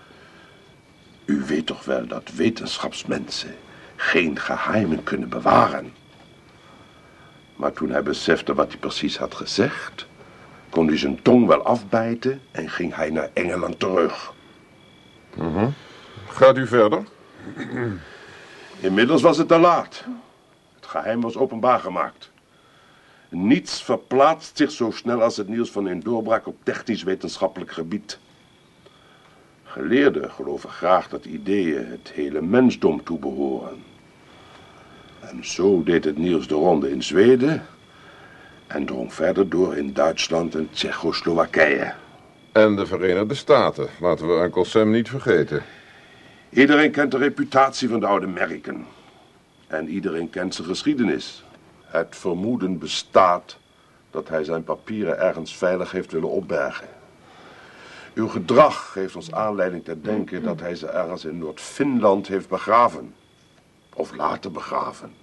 U 1.26 1.44
weet 1.44 1.66
toch 1.66 1.86
wel 1.86 2.08
dat 2.08 2.32
wetenschapsmensen 2.36 3.56
geen 3.96 4.40
geheimen 4.40 5.04
kunnen 5.04 5.30
bewaren. 5.30 5.94
Maar 7.56 7.74
toen 7.74 7.90
hij 7.90 8.04
besefte 8.04 8.54
wat 8.54 8.68
hij 8.68 8.80
precies 8.80 9.18
had 9.18 9.36
gezegd, 9.36 10.08
kon 10.70 10.88
hij 10.88 10.98
zijn 10.98 11.22
tong 11.22 11.48
wel 11.48 11.64
afbijten 11.64 12.42
en 12.52 12.70
ging 12.70 12.96
hij 12.96 13.10
naar 13.10 13.30
Engeland 13.34 13.80
terug. 13.80 14.34
Gaat 16.34 16.58
u 16.58 16.68
verder? 16.68 17.04
Inmiddels 18.80 19.22
was 19.22 19.38
het 19.38 19.48
te 19.48 19.58
laat. 19.58 20.04
Het 20.76 20.86
geheim 20.86 21.22
was 21.22 21.38
openbaar 21.38 21.80
gemaakt. 21.80 22.32
Niets 23.30 23.84
verplaatst 23.84 24.58
zich 24.58 24.72
zo 24.72 24.92
snel 24.92 25.22
als 25.22 25.38
het 25.38 25.48
nieuws 25.48 25.72
van 25.72 25.86
een 25.86 26.00
doorbraak 26.00 26.48
op 26.48 26.56
technisch-wetenschappelijk 26.64 27.72
gebied. 27.72 28.20
Geleerden 29.64 30.32
geloven 30.32 30.70
graag 30.70 31.10
dat 31.10 31.26
ideeën 31.26 31.86
het 31.86 32.12
hele 32.14 32.42
mensdom 32.42 33.04
toebehoren. 33.04 33.84
En 35.20 35.46
zo 35.46 35.84
deed 35.84 36.04
het 36.04 36.18
nieuws 36.18 36.48
de 36.48 36.56
ronde 36.56 36.92
in 36.92 37.04
Zweden 37.04 37.66
en 38.68 38.86
drong 38.86 39.14
verder 39.14 39.50
door 39.50 39.78
in 39.78 39.94
Duitsland 39.94 40.56
en 40.56 40.70
Tsjechoslowakije. 40.72 41.94
En 42.52 42.76
de 42.76 42.86
Verenigde 42.86 43.36
Staten. 43.36 43.88
Laten 44.00 44.28
we 44.28 44.44
Uncle 44.44 44.66
Sam 44.66 44.92
niet 44.92 45.10
vergeten. 45.10 45.64
Iedereen 46.54 46.92
kent 46.92 47.12
de 47.12 47.18
reputatie 47.18 47.90
van 47.90 48.00
de 48.00 48.06
oude 48.06 48.28
Merken. 48.28 48.86
En 49.68 49.90
iedereen 49.90 50.30
kent 50.30 50.56
zijn 50.56 50.68
geschiedenis. 50.68 51.44
Het 51.82 52.16
vermoeden 52.16 52.78
bestaat 52.78 53.58
dat 54.12 54.30
hij 54.30 54.44
zijn 54.44 54.64
papieren 54.64 55.20
ergens 55.20 55.58
veilig 55.58 55.92
heeft 55.92 56.12
willen 56.12 56.30
opbergen. 56.30 56.88
Uw 58.14 58.28
gedrag 58.28 58.92
geeft 58.92 59.16
ons 59.16 59.32
aanleiding 59.32 59.84
te 59.84 60.02
denken 60.02 60.44
dat 60.44 60.60
hij 60.60 60.76
ze 60.76 60.88
ergens 60.88 61.26
in 61.26 61.38
Noord-Finland 61.38 62.28
heeft 62.28 62.50
begraven. 62.50 63.14
Of 63.94 64.16
laten 64.16 64.52
begraven. 64.52 65.14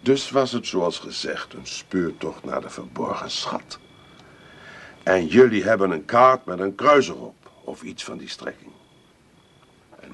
Dus 0.00 0.30
was 0.30 0.52
het 0.52 0.66
zoals 0.66 0.98
gezegd 0.98 1.54
een 1.54 1.66
speurtocht 1.66 2.44
naar 2.44 2.60
de 2.60 2.70
verborgen 2.70 3.30
schat. 3.30 3.78
En 5.02 5.26
jullie 5.26 5.64
hebben 5.64 5.90
een 5.90 6.04
kaart 6.04 6.44
met 6.44 6.58
een 6.58 6.74
kruis 6.74 7.08
erop, 7.08 7.50
of 7.64 7.82
iets 7.82 8.04
van 8.04 8.18
die 8.18 8.28
strekking. 8.28 8.72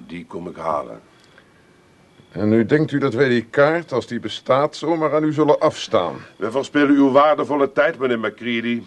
Die 0.06 0.26
kom 0.26 0.48
ik 0.48 0.56
halen. 0.56 1.00
En 2.32 2.48
nu 2.48 2.66
denkt 2.66 2.92
u 2.92 2.98
dat 2.98 3.14
wij 3.14 3.28
die 3.28 3.44
kaart, 3.44 3.92
als 3.92 4.06
die 4.06 4.20
bestaat, 4.20 4.76
zomaar 4.76 5.14
aan 5.14 5.24
u 5.24 5.32
zullen 5.32 5.60
afstaan? 5.60 6.16
We 6.36 6.50
verspillen 6.50 6.94
uw 6.94 7.10
waardevolle 7.10 7.72
tijd, 7.72 7.98
meneer 7.98 8.18
McCready. 8.18 8.82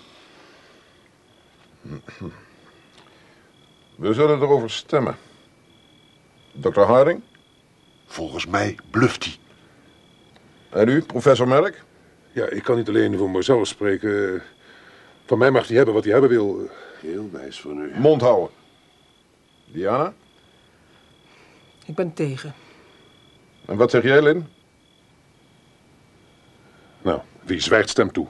We 3.96 4.14
zullen 4.14 4.42
erover 4.42 4.70
stemmen. 4.70 5.18
Dr. 6.52 6.80
Harding? 6.80 7.22
Volgens 8.06 8.46
mij 8.46 8.76
bluft 8.92 9.24
hij. 9.24 9.36
En 10.70 10.88
u, 10.88 11.02
professor 11.02 11.48
Merk? 11.48 11.84
Ja, 12.32 12.46
ik 12.50 12.64
kan 12.64 12.76
niet 12.76 12.88
alleen 12.88 13.18
voor 13.18 13.30
mezelf 13.30 13.68
spreken. 13.68 14.42
Van 15.26 15.38
mij 15.38 15.52
mag 15.52 15.68
hij 15.68 15.76
hebben 15.76 15.94
wat 15.94 16.04
hij 16.04 16.12
hebben 16.12 16.30
wil. 16.30 16.70
Heel 17.00 17.30
wijs 17.32 17.62
van 17.62 17.78
u. 17.78 17.92
Mond 17.96 18.22
houden. 18.22 18.50
Diana? 19.66 20.14
Ik 21.86 21.96
ben 21.96 22.14
tegen. 22.14 22.54
En 23.66 23.78
wat 23.78 23.92
zeg 23.92 24.04
jij, 24.04 24.22
Lin? 24.22 24.48
Nou, 27.02 27.20
wie 27.42 27.60
zwijgt 27.60 27.90
stemt 27.90 28.14
toe. 28.14 28.28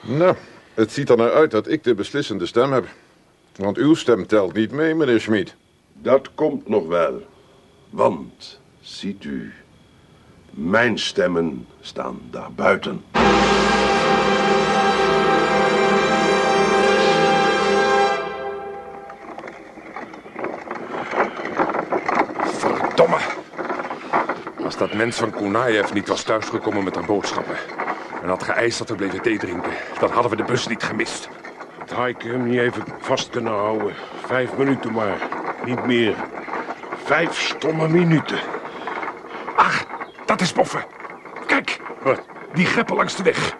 Nou, 0.00 0.36
het 0.74 0.92
ziet 0.92 1.08
er 1.10 1.16
naar 1.16 1.32
uit 1.32 1.50
dat 1.50 1.68
ik 1.68 1.84
de 1.84 1.94
beslissende 1.94 2.46
stem 2.46 2.72
heb. 2.72 2.88
Want 3.56 3.76
uw 3.76 3.94
stem 3.94 4.26
telt 4.26 4.52
niet 4.52 4.70
mee, 4.70 4.94
meneer 4.94 5.20
Schmid. 5.20 5.54
Dat 5.92 6.34
komt 6.34 6.68
nog 6.68 6.86
wel. 6.86 7.26
Want, 7.90 8.60
ziet 8.80 9.24
u, 9.24 9.52
mijn 10.50 10.98
stemmen 10.98 11.66
staan 11.80 12.20
daar 12.30 12.52
buiten. 12.52 13.04
Mens 25.04 25.16
van 25.16 25.30
Kunaev 25.30 25.92
niet 25.92 26.08
was 26.08 26.22
thuisgekomen 26.22 26.84
met 26.84 26.94
haar 26.94 27.04
boodschappen... 27.04 27.56
en 28.22 28.28
had 28.28 28.42
geëist 28.42 28.78
dat 28.78 28.88
we 28.88 28.94
bleven 28.94 29.22
thee 29.22 29.38
drinken... 29.38 29.72
dan 30.00 30.10
hadden 30.10 30.30
we 30.30 30.36
de 30.36 30.44
bus 30.44 30.66
niet 30.66 30.82
gemist. 30.82 31.28
Had 31.94 32.06
ik 32.06 32.22
hem 32.22 32.48
niet 32.48 32.58
even 32.58 32.84
vast 33.00 33.30
kunnen 33.30 33.52
houden. 33.52 33.94
Vijf 34.26 34.56
minuten 34.56 34.92
maar, 34.92 35.18
niet 35.64 35.86
meer. 35.86 36.14
Vijf 37.04 37.40
stomme 37.40 37.88
minuten. 37.88 38.38
Ach, 39.56 39.84
dat 40.26 40.40
is 40.40 40.52
boffen. 40.52 40.84
Kijk, 41.46 41.80
Wat? 42.02 42.20
die 42.54 42.66
greppel 42.66 42.96
langs 42.96 43.16
de 43.16 43.22
weg. 43.22 43.56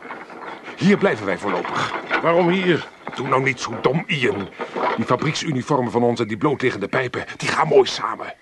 Hier 0.77 0.97
blijven 0.99 1.27
wij 1.27 1.39
voorlopig. 1.39 1.93
Waarom 2.23 2.49
hier? 2.49 2.89
Doe 3.15 3.29
nou 3.29 3.43
niet 3.43 3.61
zo 3.61 3.81
dom, 3.81 4.05
Ian. 4.07 4.49
Die 4.97 5.05
fabrieksuniformen 5.05 5.93
van 5.93 6.03
ons 6.03 6.21
en 6.21 6.29
die 6.29 6.37
blootliggende 6.37 6.89
pijpen... 6.89 7.25
die 7.37 7.49
gaan 7.49 7.69
mooi 7.69 7.87
samen. 7.87 8.35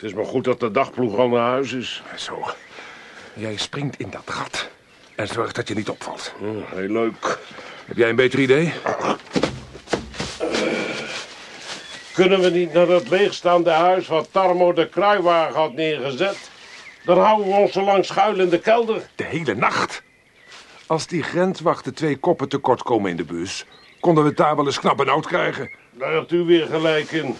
Het 0.00 0.08
is 0.08 0.14
maar 0.14 0.26
goed 0.26 0.44
dat 0.44 0.60
de 0.60 0.70
dagploeg 0.70 1.16
al 1.16 1.28
naar 1.28 1.50
huis 1.50 1.72
is. 1.72 2.02
Zo. 2.16 2.46
Jij 3.34 3.56
springt 3.56 3.96
in 3.98 4.10
dat 4.10 4.22
gat. 4.24 4.68
En 5.14 5.26
zorg 5.26 5.52
dat 5.52 5.68
je 5.68 5.74
niet 5.74 5.88
opvalt. 5.88 6.34
Heel 6.74 6.88
leuk. 6.88 7.38
Heb 7.84 7.96
jij 7.96 8.08
een 8.08 8.16
beter 8.16 8.38
idee? 8.38 8.72
Kunnen 12.12 12.40
we 12.40 12.50
niet 12.50 12.72
naar 12.72 12.86
dat 12.86 13.08
leegstaande 13.08 13.70
huis 13.70 14.06
wat 14.06 14.28
Tarmo 14.30 14.72
de 14.72 14.88
kruiwagen 14.88 15.54
had 15.54 15.74
neergezet? 15.74 16.50
Dan 17.04 17.18
houden 17.18 17.46
we 17.46 17.52
ons 17.52 17.72
zo 17.72 17.82
lang 17.82 18.04
schuil 18.04 18.40
in 18.40 18.48
de 18.48 18.58
kelder. 18.58 19.02
De 19.14 19.24
hele 19.24 19.54
nacht. 19.54 20.02
Als 20.86 21.06
die 21.06 21.22
grenswachten 21.22 21.94
twee 21.94 22.16
koppen 22.16 22.48
tekort 22.48 22.82
komen 22.82 23.10
in 23.10 23.16
de 23.16 23.24
bus... 23.24 23.66
konden 24.00 24.22
we 24.22 24.28
het 24.28 24.38
daar 24.38 24.56
wel 24.56 24.66
eens 24.66 24.80
knap 24.80 25.00
en 25.00 25.08
oud 25.08 25.26
krijgen. 25.26 25.70
Daar 25.90 26.12
hebt 26.12 26.32
u 26.32 26.44
weer 26.44 26.66
gelijk 26.66 27.10
in. 27.10 27.36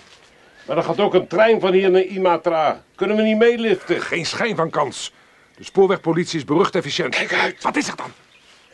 Maar 0.71 0.79
er 0.79 0.85
gaat 0.85 1.01
ook 1.01 1.15
een 1.15 1.27
trein 1.27 1.61
van 1.61 1.73
hier 1.73 1.91
naar 1.91 2.03
Imatra. 2.03 2.83
Kunnen 2.95 3.17
we 3.17 3.23
niet 3.23 3.39
meeliften? 3.39 4.01
Geen 4.01 4.27
schijn 4.27 4.57
van 4.57 4.71
kans. 4.71 5.13
De 5.57 5.65
spoorwegpolitie 5.65 6.39
is 6.39 6.45
berucht 6.45 6.75
efficiënt. 6.75 7.15
Kijk 7.15 7.33
uit. 7.33 7.63
Wat 7.63 7.77
is 7.77 7.89
er 7.89 7.97
dan? 7.97 8.13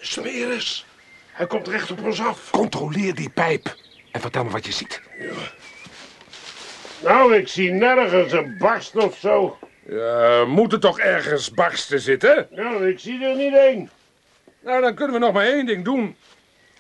Smeris. 0.01 0.87
Hij 1.33 1.47
komt 1.47 1.69
recht 1.69 1.91
op 1.91 2.05
ons 2.05 2.21
af. 2.21 2.51
Controleer 2.51 3.15
die 3.15 3.31
pijp. 3.31 3.75
En 4.11 4.21
vertel 4.21 4.45
me 4.45 4.51
wat 4.51 4.67
je 4.67 4.73
ziet. 4.73 5.01
Nou, 7.03 7.35
ik 7.35 7.49
zie 7.49 7.71
nergens 7.71 8.33
een 8.33 8.57
barst 8.59 8.97
of 8.97 9.17
zo. 9.17 9.59
Ja, 9.89 10.45
moet 10.45 10.73
er 10.73 10.81
toch 10.81 10.99
ergens 10.99 11.51
barsten 11.51 12.01
zitten? 12.01 12.47
Nou, 12.51 12.89
ik 12.89 12.99
zie 12.99 13.25
er 13.25 13.37
niet 13.37 13.55
één. 13.55 13.91
Nou, 14.61 14.81
dan 14.81 14.95
kunnen 14.95 15.15
we 15.15 15.25
nog 15.25 15.33
maar 15.33 15.47
één 15.47 15.67
ding 15.67 15.85
doen. 15.85 16.17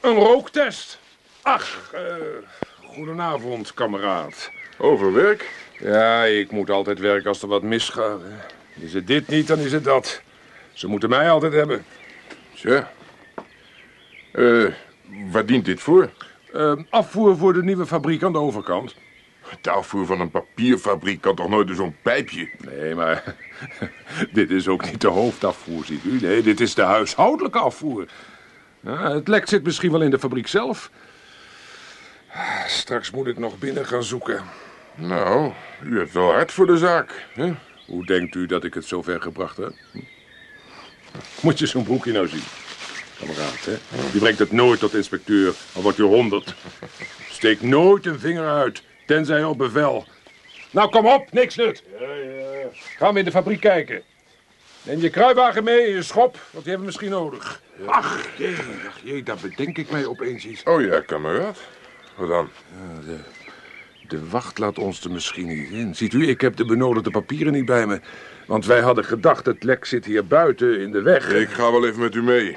Een 0.01 0.15
rooktest. 0.15 0.99
Ach, 1.43 1.91
eh, 1.95 2.03
goedenavond, 2.95 3.75
kameraad. 3.75 4.51
Overwerk? 4.77 5.51
Ja, 5.79 6.25
ik 6.25 6.51
moet 6.51 6.71
altijd 6.71 6.99
werken 6.99 7.29
als 7.29 7.43
er 7.43 7.49
wat 7.49 7.63
misgaat. 7.63 8.21
Is 8.75 8.93
het 8.93 9.07
dit 9.07 9.29
niet, 9.29 9.47
dan 9.47 9.59
is 9.59 9.73
het 9.73 9.85
dat. 9.85 10.23
Ze 10.73 10.89
moeten 10.89 11.09
mij 11.09 11.31
altijd 11.31 11.53
hebben. 11.53 11.85
Tja. 12.55 12.91
Eh, 14.33 14.65
waar 15.31 15.47
dient 15.47 15.65
dit 15.65 15.81
voor? 15.81 16.11
Eh, 16.53 16.73
afvoer 16.91 17.37
voor 17.37 17.53
de 17.53 17.63
nieuwe 17.63 17.87
fabriek 17.87 18.23
aan 18.23 18.33
de 18.33 18.39
overkant. 18.39 18.95
De 19.61 19.71
afvoer 19.71 20.07
van 20.07 20.21
een 20.21 20.31
papierfabriek 20.31 21.21
kan 21.21 21.35
toch 21.35 21.49
nooit 21.49 21.71
zo'n 21.75 21.97
pijpje? 22.03 22.51
Nee, 22.59 22.95
maar 22.95 23.35
dit 24.33 24.51
is 24.51 24.69
ook 24.69 24.85
niet 24.85 25.01
de 25.01 25.09
hoofdafvoer, 25.09 25.85
ziet 25.85 26.05
u. 26.05 26.21
Nee, 26.21 26.43
dit 26.43 26.61
is 26.61 26.75
de 26.75 26.83
huishoudelijke 26.83 27.59
afvoer. 27.59 28.07
Het 28.87 29.29
lek 29.29 29.49
zit 29.49 29.63
misschien 29.65 29.91
wel 29.93 30.03
in 30.03 30.11
de 30.11 30.19
fabriek 30.19 30.47
zelf. 30.47 30.91
Ah, 32.33 32.65
Straks 32.67 33.11
moet 33.11 33.27
ik 33.27 33.39
nog 33.39 33.59
binnen 33.59 33.87
gaan 33.87 34.05
zoeken. 34.05 34.45
Nou, 34.97 35.53
u 35.85 35.99
hebt 35.99 36.13
wel 36.13 36.33
hard 36.33 36.53
voor 36.53 36.67
de 36.67 36.77
zaak. 36.77 37.27
Hè? 37.35 37.53
Hoe 37.87 38.07
denkt 38.07 38.35
u 38.35 38.47
dat 38.47 38.65
ik 38.65 38.75
het 38.75 38.85
zover 38.85 39.21
gebracht 39.21 39.57
heb? 39.57 39.73
Moet 41.41 41.59
je 41.59 41.67
zo'n 41.67 41.85
broekje 41.85 42.13
nou 42.13 42.29
zien? 42.29 42.43
Kameraad, 43.19 43.65
hè? 43.65 43.77
Die 44.11 44.21
brengt 44.21 44.39
het 44.39 44.53
nooit 44.53 44.81
tot 44.81 44.95
inspecteur, 44.95 45.55
al 45.75 45.83
wordt 45.83 45.99
u 45.99 46.03
honderd. 46.03 46.55
Steek 47.31 47.63
nooit 47.63 48.07
een 48.07 48.19
vinger 48.19 48.49
uit, 48.49 48.83
tenzij 49.07 49.45
op 49.45 49.59
bevel. 49.59 50.07
Nou, 50.71 50.91
kom 50.91 51.07
op, 51.07 51.33
niks 51.33 51.57
nut. 51.57 51.83
Gaan 52.97 53.13
we 53.13 53.19
in 53.19 53.25
de 53.25 53.31
fabriek 53.31 53.61
kijken. 53.61 54.03
Neem 54.83 55.01
je 55.01 55.11
kruiwagen 55.11 55.65
mee 55.65 55.81
en 55.81 55.91
je 55.91 56.03
schop, 56.03 56.39
want 56.51 56.65
die 56.65 56.75
hebben 56.75 56.79
we 56.79 56.85
misschien 56.85 57.11
nodig. 57.11 57.61
Ach, 57.87 58.21
jee, 58.37 58.57
ach, 58.89 58.99
jee, 59.03 59.23
daar 59.23 59.37
bedenk 59.43 59.79
ik 59.79 59.91
mij 59.91 60.07
opeens 60.07 60.45
iets. 60.45 60.63
Oh 60.63 60.83
ja, 60.83 61.01
kameraad. 61.01 61.59
Wat 62.15 62.29
dan? 62.29 62.51
De, 63.07 63.19
de 64.11 64.29
wacht 64.29 64.59
laat 64.59 64.79
ons 64.79 65.05
er 65.05 65.11
misschien 65.11 65.47
niet 65.47 65.71
in. 65.71 65.95
Ziet 65.95 66.13
u, 66.13 66.29
ik 66.29 66.41
heb 66.41 66.57
de 66.57 66.65
benodigde 66.65 67.11
papieren 67.11 67.53
niet 67.53 67.65
bij 67.65 67.87
me. 67.87 68.01
Want 68.47 68.67
wij 68.67 68.81
hadden 68.81 69.05
gedacht, 69.05 69.47
het 69.47 69.63
lek 69.63 69.85
zit 69.85 70.05
hier 70.05 70.27
buiten 70.27 70.81
in 70.81 70.93
de 70.93 71.03
weg. 71.03 71.33
Ik 71.33 71.49
ga 71.49 71.73
wel 71.73 71.87
even 71.87 72.01
met 72.01 72.15
u 72.15 72.23
mee. 72.23 72.57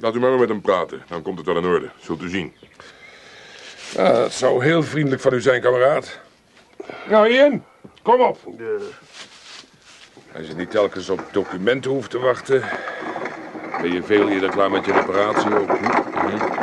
Laat 0.00 0.14
u 0.14 0.18
maar 0.18 0.38
met 0.38 0.48
hem 0.48 0.60
praten. 0.60 1.02
Dan 1.08 1.22
komt 1.22 1.38
het 1.38 1.46
wel 1.46 1.56
in 1.56 1.64
orde. 1.64 1.90
Zult 2.00 2.22
u 2.22 2.28
zien. 2.28 2.52
Ja, 3.94 4.12
dat 4.12 4.32
zou 4.32 4.64
heel 4.64 4.82
vriendelijk 4.82 5.22
van 5.22 5.34
u 5.34 5.40
zijn, 5.40 5.60
kameraad. 5.60 6.20
Nou, 7.08 7.28
Ian, 7.28 7.64
kom 8.02 8.20
op. 8.20 8.38
Als 10.36 10.46
je 10.46 10.54
niet 10.54 10.70
telkens 10.70 11.08
op 11.08 11.28
documenten 11.32 11.90
hoeft 11.90 12.10
te 12.10 12.18
wachten... 12.18 12.62
ben 13.80 13.92
je 13.92 14.02
veel 14.02 14.28
eerder 14.28 14.50
klaar 14.50 14.70
met 14.70 14.84
je 14.84 14.92
reparatie 14.92 15.58
ook. 15.58 15.78
Hm? 15.78 16.61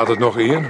Gaat 0.00 0.08
het 0.08 0.18
nog, 0.18 0.38
Ian? 0.38 0.64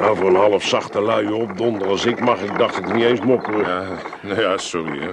Nou, 0.00 0.16
voor 0.16 0.28
een 0.28 0.34
half 0.34 0.62
zachte 0.62 1.00
lui 1.00 1.32
opdonder 1.32 1.88
als 1.88 2.06
ik 2.06 2.20
mag, 2.20 2.42
ik 2.42 2.58
dacht 2.58 2.78
ik 2.78 2.92
niet 2.94 3.04
eens 3.04 3.20
mopperen. 3.20 3.60
Ja, 3.60 3.84
nou 4.20 4.40
ja, 4.40 4.58
sorry. 4.58 4.98
Hè. 5.00 5.08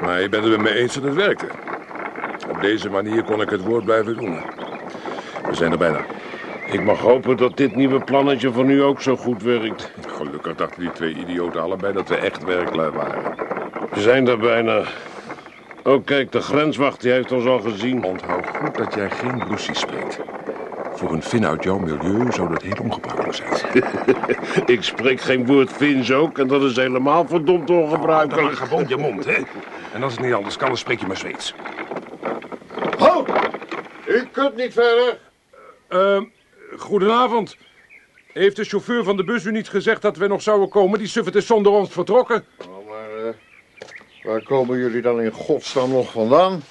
Maar 0.00 0.20
je 0.20 0.28
bent 0.28 0.44
het 0.44 0.52
met 0.52 0.60
me 0.60 0.74
eens 0.74 0.94
dat 0.94 1.02
het 1.02 1.14
werkte. 1.14 1.46
Op 2.50 2.60
deze 2.60 2.90
manier 2.90 3.24
kon 3.24 3.40
ik 3.40 3.50
het 3.50 3.64
woord 3.64 3.84
blijven 3.84 4.16
doen. 4.16 4.38
We 5.48 5.54
zijn 5.54 5.72
er 5.72 5.78
bijna. 5.78 6.00
Ik 6.70 6.84
mag 6.84 6.98
hopen 6.98 7.36
dat 7.36 7.56
dit 7.56 7.76
nieuwe 7.76 8.00
plannetje 8.00 8.52
van 8.52 8.70
u 8.70 8.82
ook 8.82 9.02
zo 9.02 9.16
goed 9.16 9.42
werkt. 9.42 9.90
Gelukkig 10.08 10.54
dachten 10.54 10.80
die 10.80 10.92
twee 10.92 11.14
idioten 11.14 11.62
allebei 11.62 11.92
dat 11.92 12.08
we 12.08 12.16
echt 12.16 12.44
werklui 12.44 12.90
waren. 12.90 13.34
We 13.90 14.00
zijn 14.00 14.28
er 14.28 14.38
bijna. 14.38 14.82
Oh, 15.84 16.04
kijk, 16.04 16.32
de 16.32 16.40
grenswacht 16.40 17.00
die 17.00 17.12
heeft 17.12 17.32
ons 17.32 17.46
al 17.46 17.60
gezien. 17.60 18.04
Onthoud 18.04 18.46
goed 18.46 18.76
dat 18.76 18.94
jij 18.94 19.10
geen 19.10 19.42
Russisch 19.48 19.80
spreekt. 19.80 20.20
Voor 20.98 21.12
een 21.12 21.22
Fin 21.22 21.46
uit 21.46 21.64
jouw 21.64 21.78
milieu 21.78 22.32
zou 22.32 22.48
dat 22.48 22.62
heel 22.62 22.82
ongebruikelijk 22.82 23.34
zijn. 23.34 23.84
ik 24.76 24.82
spreek 24.82 25.20
geen 25.20 25.46
woord 25.46 25.72
Fins 25.72 26.12
ook 26.12 26.38
en 26.38 26.46
dat 26.46 26.62
is 26.62 26.76
helemaal 26.76 27.26
verdomd 27.26 27.70
ongebruikelijk. 27.70 28.46
Dan 28.46 28.56
gewoon 28.56 28.84
je 28.88 28.96
mond, 28.96 29.24
hè. 29.24 29.42
En 29.92 30.02
als 30.02 30.12
het 30.12 30.22
niet 30.22 30.32
anders 30.32 30.56
kan, 30.56 30.68
dan 30.68 30.76
spreek 30.76 31.00
je 31.00 31.06
maar 31.06 31.16
Zweeds. 31.16 31.54
Halt! 32.98 33.28
U 34.06 34.26
kunt 34.32 34.56
niet 34.56 34.72
verder. 34.72 35.18
Uh, 35.90 36.22
goedenavond. 36.76 37.56
Heeft 38.32 38.56
de 38.56 38.64
chauffeur 38.64 39.04
van 39.04 39.16
de 39.16 39.24
bus 39.24 39.44
u 39.44 39.50
niet 39.50 39.68
gezegd 39.68 40.02
dat 40.02 40.16
we 40.16 40.26
nog 40.26 40.42
zouden 40.42 40.68
komen? 40.68 40.98
Die 40.98 41.08
suffert 41.08 41.34
is 41.34 41.46
zonder 41.46 41.72
ons 41.72 41.90
vertrokken. 41.90 42.44
Oh, 42.68 42.88
maar 42.88 43.26
eh, 43.26 43.34
waar 44.22 44.42
komen 44.42 44.78
jullie 44.78 45.02
dan 45.02 45.20
in 45.20 45.32
godsnaam 45.32 45.90
nog 45.90 46.12
vandaan? 46.12 46.62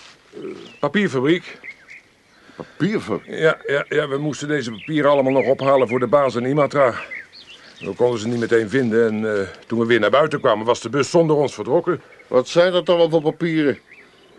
Papierfabriek. 0.80 1.66
Papierfabriek? 2.58 3.39
Ja, 3.39 3.58
ja, 3.66 3.86
ja, 3.89 4.08
we 4.08 4.18
moesten 4.18 4.47
deze 4.47 4.72
papieren 4.72 5.12
allemaal 5.12 5.32
nog 5.32 5.45
ophalen 5.45 5.88
voor 5.88 5.99
de 5.99 6.08
baas 6.08 6.36
in 6.36 6.45
Imatra. 6.45 6.93
We 7.80 7.93
konden 7.95 8.20
ze 8.20 8.28
niet 8.28 8.39
meteen 8.39 8.70
vinden 8.70 9.08
en 9.08 9.39
eh, 9.39 9.47
toen 9.68 9.80
we 9.80 9.86
weer 9.86 9.99
naar 9.99 10.10
buiten 10.10 10.39
kwamen 10.39 10.66
was 10.66 10.82
de 10.82 10.89
bus 10.89 11.10
zonder 11.10 11.36
ons 11.36 11.53
vertrokken. 11.53 12.01
Wat 12.28 12.47
zijn 12.47 12.72
dat 12.72 12.86
dan 12.86 12.97
wel 12.97 13.10
voor 13.10 13.22
papieren? 13.22 13.80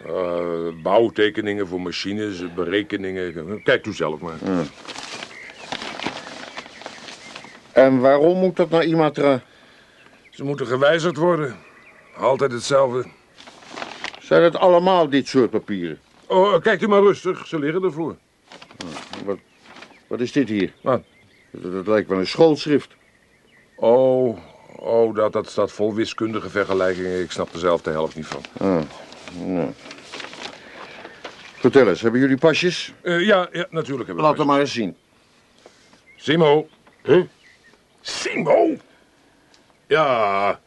Uh, 0.07 0.83
bouwtekeningen 0.83 1.67
voor 1.67 1.81
machines, 1.81 2.55
berekeningen. 2.55 3.63
Kijk 3.63 3.83
toe 3.83 3.95
zelf 3.95 4.21
maar. 4.21 4.37
Ja. 4.45 4.63
En 7.73 8.01
waarom 8.01 8.39
moet 8.39 8.57
dat 8.57 8.71
naar 8.71 8.85
Imatra? 8.85 9.43
Ze 10.31 10.45
moeten 10.45 10.67
gewijzigd 10.67 11.17
worden. 11.17 11.57
Altijd 12.17 12.53
hetzelfde. 12.53 13.05
Zijn 14.21 14.43
het 14.43 14.57
allemaal 14.57 15.09
dit 15.09 15.29
soort 15.29 15.51
papieren? 15.51 15.99
Oh, 16.29 16.61
kijk 16.61 16.83
u 16.83 16.89
maar 16.89 17.01
rustig. 17.01 17.47
Ze 17.47 17.59
liggen 17.59 17.83
ervoor. 17.83 18.17
Wat, 19.25 19.39
wat 20.07 20.21
is 20.21 20.33
dit 20.33 20.49
hier? 20.49 20.73
Wat? 20.81 21.03
Dat, 21.51 21.73
dat 21.73 21.87
lijkt 21.87 22.09
wel 22.09 22.19
een 22.19 22.27
schoolschrift. 22.27 22.97
Oh, 23.77 24.39
oh 24.77 25.15
dat, 25.15 25.33
dat 25.33 25.51
staat 25.51 25.73
vol 25.73 25.95
wiskundige 25.95 26.51
vergelijkingen. 26.51 27.23
Ik 27.23 27.31
snap 27.31 27.53
er 27.53 27.59
zelf 27.59 27.83
de 27.83 27.91
helft 27.91 28.17
niet 28.17 28.27
van. 28.27 28.43
Ah, 28.59 28.83
nou. 29.45 29.73
Vertel 31.59 31.89
eens, 31.89 32.01
hebben 32.01 32.21
jullie 32.21 32.37
pasjes? 32.37 32.93
Uh, 33.03 33.27
ja, 33.27 33.49
ja, 33.53 33.67
natuurlijk 33.71 34.07
hebben 34.07 34.25
we 34.25 34.31
Laat 34.31 34.39
hem 34.39 34.47
maar 34.47 34.61
eens 34.61 34.73
zien. 34.73 34.97
Simo. 36.17 36.69
Huh? 37.03 37.23
Simo? 38.01 38.77
Ja, 39.87 40.61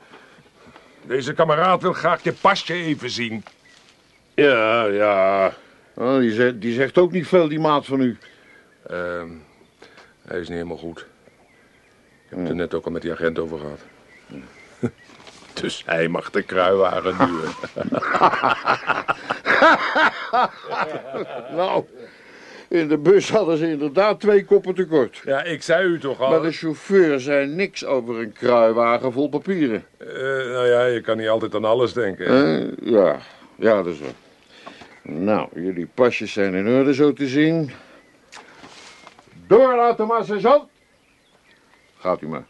deze 1.01 1.33
kameraad 1.33 1.81
wil 1.81 1.93
graag 1.93 2.23
je 2.23 2.33
pasje 2.33 2.73
even 2.73 3.09
zien. 3.09 3.43
Ja, 4.33 4.85
ja. 4.85 5.53
Oh, 5.93 6.17
die, 6.17 6.31
zegt, 6.31 6.61
die 6.61 6.73
zegt 6.73 6.97
ook 6.97 7.11
niet 7.11 7.27
veel, 7.27 7.47
die 7.47 7.59
maat 7.59 7.85
van 7.85 8.01
u. 8.01 8.17
Uh, 8.91 9.23
hij 10.27 10.39
is 10.39 10.47
niet 10.47 10.57
helemaal 10.57 10.77
goed. 10.77 10.99
Ik 10.99 11.05
heb 12.29 12.39
het 12.39 12.49
er 12.49 12.55
net 12.55 12.73
ook 12.73 12.85
al 12.85 12.91
met 12.91 13.01
die 13.01 13.11
agent 13.11 13.39
over 13.39 13.59
gehad. 13.59 13.79
Dus 15.61 15.83
hij 15.85 16.07
mag 16.07 16.29
de 16.29 16.41
kruiwagen 16.41 17.17
duwen. 17.17 17.51
nou, 21.57 21.85
in 22.67 22.87
de 22.87 22.97
bus 22.97 23.29
hadden 23.29 23.57
ze 23.57 23.69
inderdaad 23.69 24.19
twee 24.19 24.45
koppen 24.45 24.75
tekort. 24.75 25.21
Ja, 25.25 25.43
ik 25.43 25.63
zei 25.63 25.85
u 25.85 25.99
toch 25.99 26.21
al. 26.21 26.29
Maar 26.29 26.41
de 26.41 26.51
chauffeur 26.51 27.19
zei 27.19 27.47
niks 27.47 27.85
over 27.85 28.19
een 28.19 28.33
kruiwagen 28.33 29.11
vol 29.11 29.29
papieren. 29.29 29.85
Uh, 29.97 30.07
nou 30.53 30.67
ja, 30.67 30.85
je 30.85 31.01
kan 31.01 31.17
niet 31.17 31.27
altijd 31.27 31.55
aan 31.55 31.65
alles 31.65 31.93
denken. 31.93 32.31
Uh, 32.31 32.91
ja, 32.93 33.19
ja, 33.61 33.83
dat 33.83 33.93
is 33.93 33.99
wel. 33.99 34.13
Nou, 35.01 35.47
jullie 35.53 35.87
pasjes 35.93 36.33
zijn 36.33 36.53
in 36.53 36.67
orde 36.67 36.93
zo 36.93 37.13
te 37.13 37.27
zien. 37.27 37.71
Door 39.47 39.75
laten 39.75 40.07
maar, 40.07 40.23
sergeant. 40.25 40.69
Gaat 41.97 42.21
u 42.21 42.27
maar. 42.27 42.45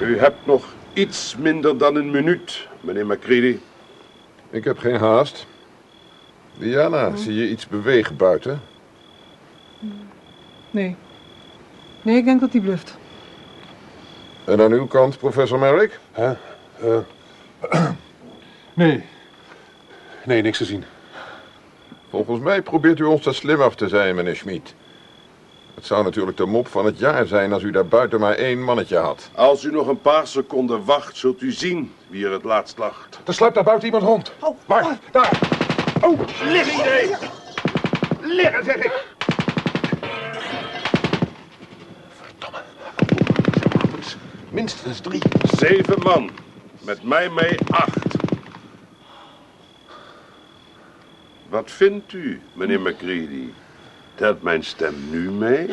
U 0.00 0.18
hebt 0.18 0.46
nog 0.46 0.74
iets 0.92 1.36
minder 1.36 1.78
dan 1.78 1.96
een 1.96 2.10
minuut, 2.10 2.68
meneer 2.80 3.06
Macready. 3.06 3.58
Ik 4.50 4.64
heb 4.64 4.78
geen 4.78 4.96
haast. 4.96 5.46
Diana, 6.58 7.16
zie 7.16 7.34
je 7.34 7.48
iets 7.48 7.66
bewegen 7.66 8.16
buiten? 8.16 8.60
Nee. 10.70 10.96
Nee, 12.02 12.16
ik 12.16 12.24
denk 12.24 12.40
dat 12.40 12.52
hij 12.52 12.60
bluft. 12.60 12.96
En 14.44 14.60
aan 14.60 14.72
uw 14.72 14.86
kant, 14.86 15.18
professor 15.18 15.58
Merrick? 15.58 15.98
Huh? 16.14 16.30
Uh, 16.84 16.98
nee. 18.74 19.04
Nee, 20.24 20.42
niks 20.42 20.58
te 20.58 20.64
zien. 20.64 20.84
Volgens 22.10 22.40
mij 22.40 22.62
probeert 22.62 22.98
u 22.98 23.04
ons 23.04 23.22
te 23.22 23.32
slim 23.32 23.60
af 23.60 23.74
te 23.74 23.88
zijn, 23.88 24.14
meneer 24.14 24.36
Schmid. 24.36 24.74
Het 25.74 25.86
zou 25.86 26.04
natuurlijk 26.04 26.36
de 26.36 26.46
mop 26.46 26.68
van 26.68 26.84
het 26.84 26.98
jaar 26.98 27.26
zijn 27.26 27.52
als 27.52 27.62
u 27.62 27.70
daar 27.70 27.86
buiten 27.86 28.20
maar 28.20 28.34
één 28.34 28.62
mannetje 28.64 28.96
had. 28.96 29.30
Als 29.34 29.64
u 29.64 29.70
nog 29.70 29.86
een 29.86 30.00
paar 30.00 30.26
seconden 30.26 30.84
wacht, 30.84 31.16
zult 31.16 31.40
u 31.42 31.52
zien 31.52 31.92
wie 32.08 32.24
er 32.24 32.32
het 32.32 32.44
laatst 32.44 32.78
lacht. 32.78 33.20
Er 33.24 33.34
sluipt 33.34 33.54
daar 33.54 33.64
buiten 33.64 33.86
iemand 33.86 34.04
rond. 34.04 34.32
Oh, 34.40 34.58
Waar? 34.66 34.84
oh. 34.84 34.92
Daar. 35.10 35.38
Oh, 36.02 36.18
liggen 36.42 36.80
idee! 36.80 37.16
Liggen, 38.20 38.64
zeg 38.64 38.76
ik! 38.76 39.06
Verdomme. 42.08 42.58
Minstens 44.50 45.00
drie. 45.00 45.22
Zeven 45.42 46.02
man. 46.02 46.30
Met 46.80 47.02
mij 47.02 47.28
mee 47.30 47.58
acht. 47.70 48.14
Wat 51.48 51.70
vindt 51.70 52.12
u, 52.12 52.40
meneer 52.52 52.80
McCready? 52.80 53.48
Telt 54.14 54.42
mijn 54.42 54.64
stem 54.64 54.94
nu 55.10 55.30
mee? 55.30 55.68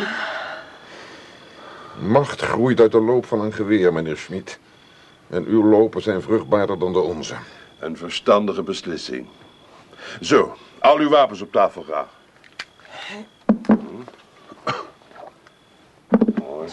Macht 2.01 2.41
groeit 2.41 2.80
uit 2.80 2.91
de 2.91 3.01
loop 3.01 3.25
van 3.25 3.41
een 3.41 3.53
geweer, 3.53 3.93
meneer 3.93 4.17
Schmid. 4.17 4.59
En 5.30 5.45
uw 5.45 5.63
lopen 5.63 6.01
zijn 6.01 6.21
vruchtbaarder 6.21 6.80
dan 6.80 6.93
de 6.93 6.99
onze. 6.99 7.36
Een 7.80 7.97
verstandige 7.97 8.63
beslissing. 8.63 9.27
Zo, 10.22 10.58
al 10.80 10.97
uw 10.97 11.10
wapens 11.10 11.41
op 11.41 11.52
tafel 11.52 11.84
graag. 11.84 12.08
Mooi. 16.36 16.70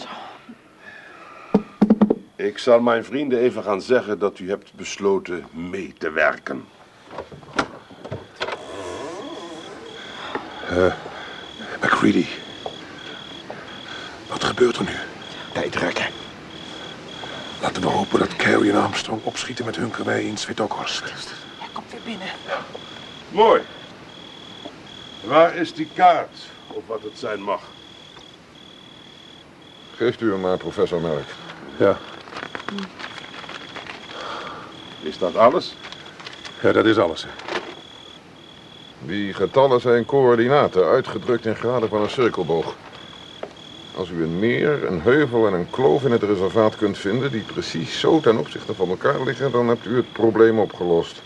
Ik 2.37 2.59
zal 2.59 2.81
mijn 2.81 3.05
vrienden 3.05 3.39
even 3.39 3.62
gaan 3.62 3.81
zeggen 3.81 4.18
dat 4.18 4.39
u 4.39 4.49
hebt 4.49 4.74
besloten 4.74 5.47
mee 5.51 5.95
te 5.99 6.11
werken. 6.11 6.64
Uh, 10.70 10.95
McCready. 11.81 12.27
Wat 14.29 14.45
gebeurt 14.45 14.77
er 14.77 14.85
nu? 14.85 14.97
Tijd 15.53 15.74
rekken. 15.74 16.07
Laten 17.61 17.83
we 17.83 17.89
hopen 17.89 18.18
dat 18.18 18.37
Carrie 18.37 18.70
en 18.72 18.83
Armstrong 18.83 19.20
opschieten 19.24 19.64
met 19.64 19.77
hun 19.77 19.91
karwei 19.91 20.27
in 20.27 20.37
Svetokhorsk. 20.37 21.05
Hij 21.59 21.68
komt 21.72 21.91
weer 21.91 22.01
binnen. 22.05 22.29
Mooi. 23.29 23.61
Waar 25.24 25.57
is 25.57 25.74
die 25.74 25.89
kaart, 25.95 26.37
of 26.66 26.83
wat 26.87 27.03
het 27.03 27.18
zijn 27.18 27.43
mag? 27.43 27.61
Geeft 29.97 30.20
u 30.20 30.31
hem 30.31 30.41
maar, 30.41 30.57
professor 30.57 31.01
Merck. 31.01 31.29
Ja. 31.79 31.99
Is 35.03 35.18
dat 35.18 35.37
alles? 35.37 35.74
Ja, 36.62 36.72
dat 36.72 36.85
is 36.85 36.99
alles. 36.99 37.27
Die 39.01 39.33
getallen 39.35 39.81
zijn 39.81 40.05
coördinaten, 40.05 40.85
uitgedrukt 40.85 41.47
in 41.47 41.57
graden 41.57 41.89
van 41.89 42.03
een 42.03 42.11
cirkelboog. 42.11 42.74
Als 43.97 44.09
u 44.11 44.22
een 44.22 44.39
meer, 44.39 44.85
een 44.85 45.01
heuvel 45.01 45.47
en 45.47 45.53
een 45.53 45.70
kloof 45.70 46.05
in 46.05 46.11
het 46.11 46.22
reservaat 46.22 46.77
kunt 46.77 46.99
vinden... 46.99 47.31
die 47.31 47.43
precies 47.43 48.01
zo 48.01 48.20
ten 48.20 48.39
opzichte 48.39 48.74
van 48.74 48.89
elkaar 48.89 49.20
liggen... 49.20 49.53
dan 49.53 49.68
hebt 49.68 49.87
u 49.87 49.97
het 49.97 50.12
probleem 50.12 50.59
opgelost. 50.59 51.22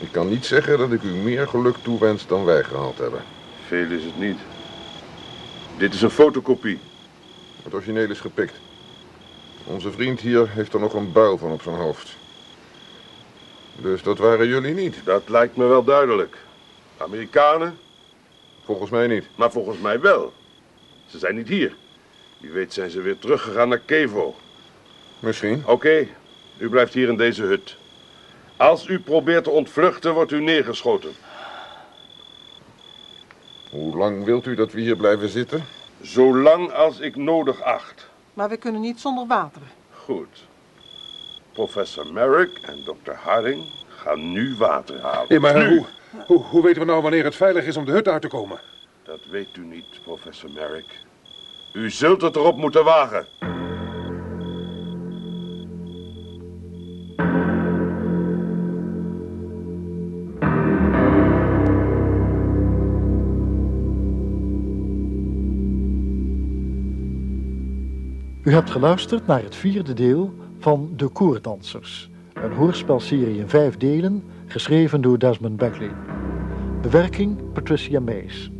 Ik 0.00 0.12
kan 0.12 0.28
niet 0.28 0.46
zeggen 0.46 0.78
dat 0.78 0.92
ik 0.92 1.02
u 1.02 1.08
meer 1.08 1.48
geluk 1.48 1.76
toewens 1.82 2.26
dan 2.26 2.44
wij 2.44 2.64
gehaald 2.64 2.98
hebben. 2.98 3.22
Veel 3.66 3.90
is 3.90 4.04
het 4.04 4.18
niet. 4.18 4.38
Dit 5.78 5.94
is 5.94 6.02
een 6.02 6.10
fotokopie. 6.10 6.78
Het 7.62 7.74
origineel 7.74 8.10
is 8.10 8.20
gepikt. 8.20 8.54
Onze 9.64 9.92
vriend 9.92 10.20
hier 10.20 10.50
heeft 10.50 10.72
er 10.72 10.80
nog 10.80 10.94
een 10.94 11.12
buil 11.12 11.38
van 11.38 11.50
op 11.50 11.62
zijn 11.62 11.76
hoofd. 11.76 12.16
Dus 13.76 14.02
dat 14.02 14.18
waren 14.18 14.46
jullie 14.46 14.74
niet? 14.74 14.96
Dat 15.04 15.28
lijkt 15.28 15.56
me 15.56 15.66
wel 15.66 15.84
duidelijk. 15.84 16.36
Amerikanen? 16.96 17.78
Volgens 18.64 18.90
mij 18.90 19.06
niet. 19.06 19.24
Maar 19.34 19.50
volgens 19.50 19.78
mij 19.78 20.00
wel. 20.00 20.32
Ze 21.06 21.18
zijn 21.18 21.34
niet 21.34 21.48
hier. 21.48 21.76
Wie 22.38 22.50
weet 22.50 22.72
zijn 22.72 22.90
ze 22.90 23.00
weer 23.00 23.18
teruggegaan 23.18 23.68
naar 23.68 23.78
Kevo. 23.78 24.36
Misschien. 25.18 25.62
Oké, 25.66 26.06
u 26.58 26.68
blijft 26.68 26.94
hier 26.94 27.08
in 27.08 27.16
deze 27.16 27.42
hut. 27.42 27.76
Als 28.60 28.86
u 28.86 29.00
probeert 29.00 29.44
te 29.44 29.50
ontvluchten, 29.50 30.14
wordt 30.14 30.30
u 30.30 30.40
neergeschoten. 30.40 31.10
Hoe 33.70 33.96
lang 33.96 34.24
wilt 34.24 34.46
u 34.46 34.54
dat 34.54 34.72
we 34.72 34.80
hier 34.80 34.96
blijven 34.96 35.28
zitten? 35.28 35.64
Zolang 36.00 36.72
als 36.72 36.98
ik 36.98 37.16
nodig 37.16 37.62
acht. 37.62 38.08
Maar 38.34 38.48
we 38.48 38.56
kunnen 38.56 38.80
niet 38.80 39.00
zonder 39.00 39.26
water. 39.26 39.62
Goed. 39.92 40.46
Professor 41.52 42.12
Merrick 42.12 42.58
en 42.62 42.82
dokter 42.84 43.14
Harding 43.14 43.64
gaan 43.88 44.32
nu 44.32 44.54
water 44.58 45.00
halen. 45.00 45.26
Ja, 45.28 45.40
maar 45.40 45.58
nu. 45.58 45.76
hoe, 45.76 45.86
hoe, 46.26 46.42
hoe 46.42 46.62
weten 46.62 46.80
we 46.80 46.86
nou 46.86 47.02
wanneer 47.02 47.24
het 47.24 47.36
veilig 47.36 47.64
is 47.64 47.76
om 47.76 47.84
de 47.84 47.92
hut 47.92 48.08
uit 48.08 48.22
te 48.22 48.28
komen? 48.28 48.60
Dat 49.04 49.20
weet 49.30 49.56
u 49.56 49.64
niet, 49.64 50.02
professor 50.04 50.50
Merrick. 50.50 51.04
U 51.72 51.90
zult 51.90 52.22
het 52.22 52.36
erop 52.36 52.56
moeten 52.56 52.84
wagen. 52.84 53.26
U 68.50 68.52
hebt 68.52 68.70
geluisterd 68.70 69.26
naar 69.26 69.42
het 69.42 69.54
vierde 69.54 69.92
deel 69.92 70.34
van 70.58 70.92
De 70.96 71.08
Koerdansers, 71.08 72.10
een 72.32 72.52
hoorspelserie 72.52 73.38
in 73.38 73.48
vijf 73.48 73.76
delen, 73.76 74.24
geschreven 74.46 75.00
door 75.00 75.18
Desmond 75.18 75.56
Bagley. 75.56 75.90
Bewerking 76.82 77.52
Patricia 77.52 78.00
Mees. 78.00 78.50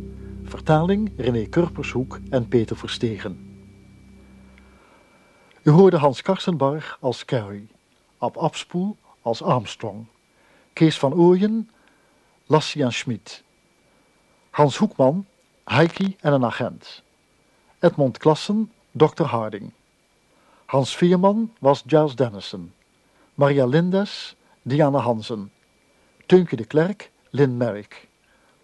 Vertaling 0.43 1.11
René 1.17 1.45
Kurpershoek 1.45 2.19
en 2.29 2.47
Peter 2.47 2.77
Verstegen. 2.77 3.63
U 5.63 5.71
hoorde 5.71 5.97
Hans 5.97 6.21
Karsenbarg 6.21 6.97
als 7.01 7.25
Carrie, 7.25 7.67
Ab 8.17 8.37
Abspoel 8.37 8.97
als 9.21 9.41
Armstrong, 9.41 10.05
Kees 10.73 10.99
van 10.99 11.13
Ooyen, 11.13 11.69
Lassian 12.45 12.91
Schmid, 12.91 13.43
Hans 14.49 14.77
Hoekman, 14.77 15.25
Heiki 15.63 16.15
en 16.19 16.33
een 16.33 16.45
agent, 16.45 17.03
Edmond 17.79 18.17
Klassen, 18.17 18.71
Dr. 18.91 19.23
Harding, 19.23 19.71
Hans 20.71 20.95
Veerman 20.95 21.51
was 21.59 21.83
Giles 21.85 22.15
Dennison, 22.15 22.71
Maria 23.35 23.65
Lindes, 23.65 24.35
Diana 24.63 24.99
Hansen, 24.99 25.51
Teunke 26.27 26.55
de 26.55 26.63
Klerk, 26.63 27.11
Lynn 27.31 27.57
Merrick, 27.57 28.07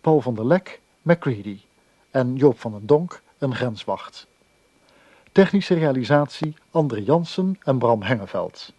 Paul 0.02 0.22
van 0.22 0.36
der 0.36 0.46
Lek, 0.46 0.82
McCready 1.02 1.60
en 2.12 2.38
Joop 2.38 2.60
van 2.60 2.72
den 2.72 2.86
Donk, 2.86 3.22
een 3.38 3.56
grenswacht. 3.56 4.28
Technische 5.32 5.74
realisatie 5.74 6.56
André 6.72 7.04
Jansen 7.04 7.60
en 7.64 7.78
Bram 7.78 8.02
Hengeveld. 8.02 8.74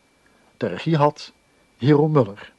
De 0.57 0.67
regie 0.67 0.97
had 0.97 1.33
Hero 1.77 2.09
Muller. 2.09 2.53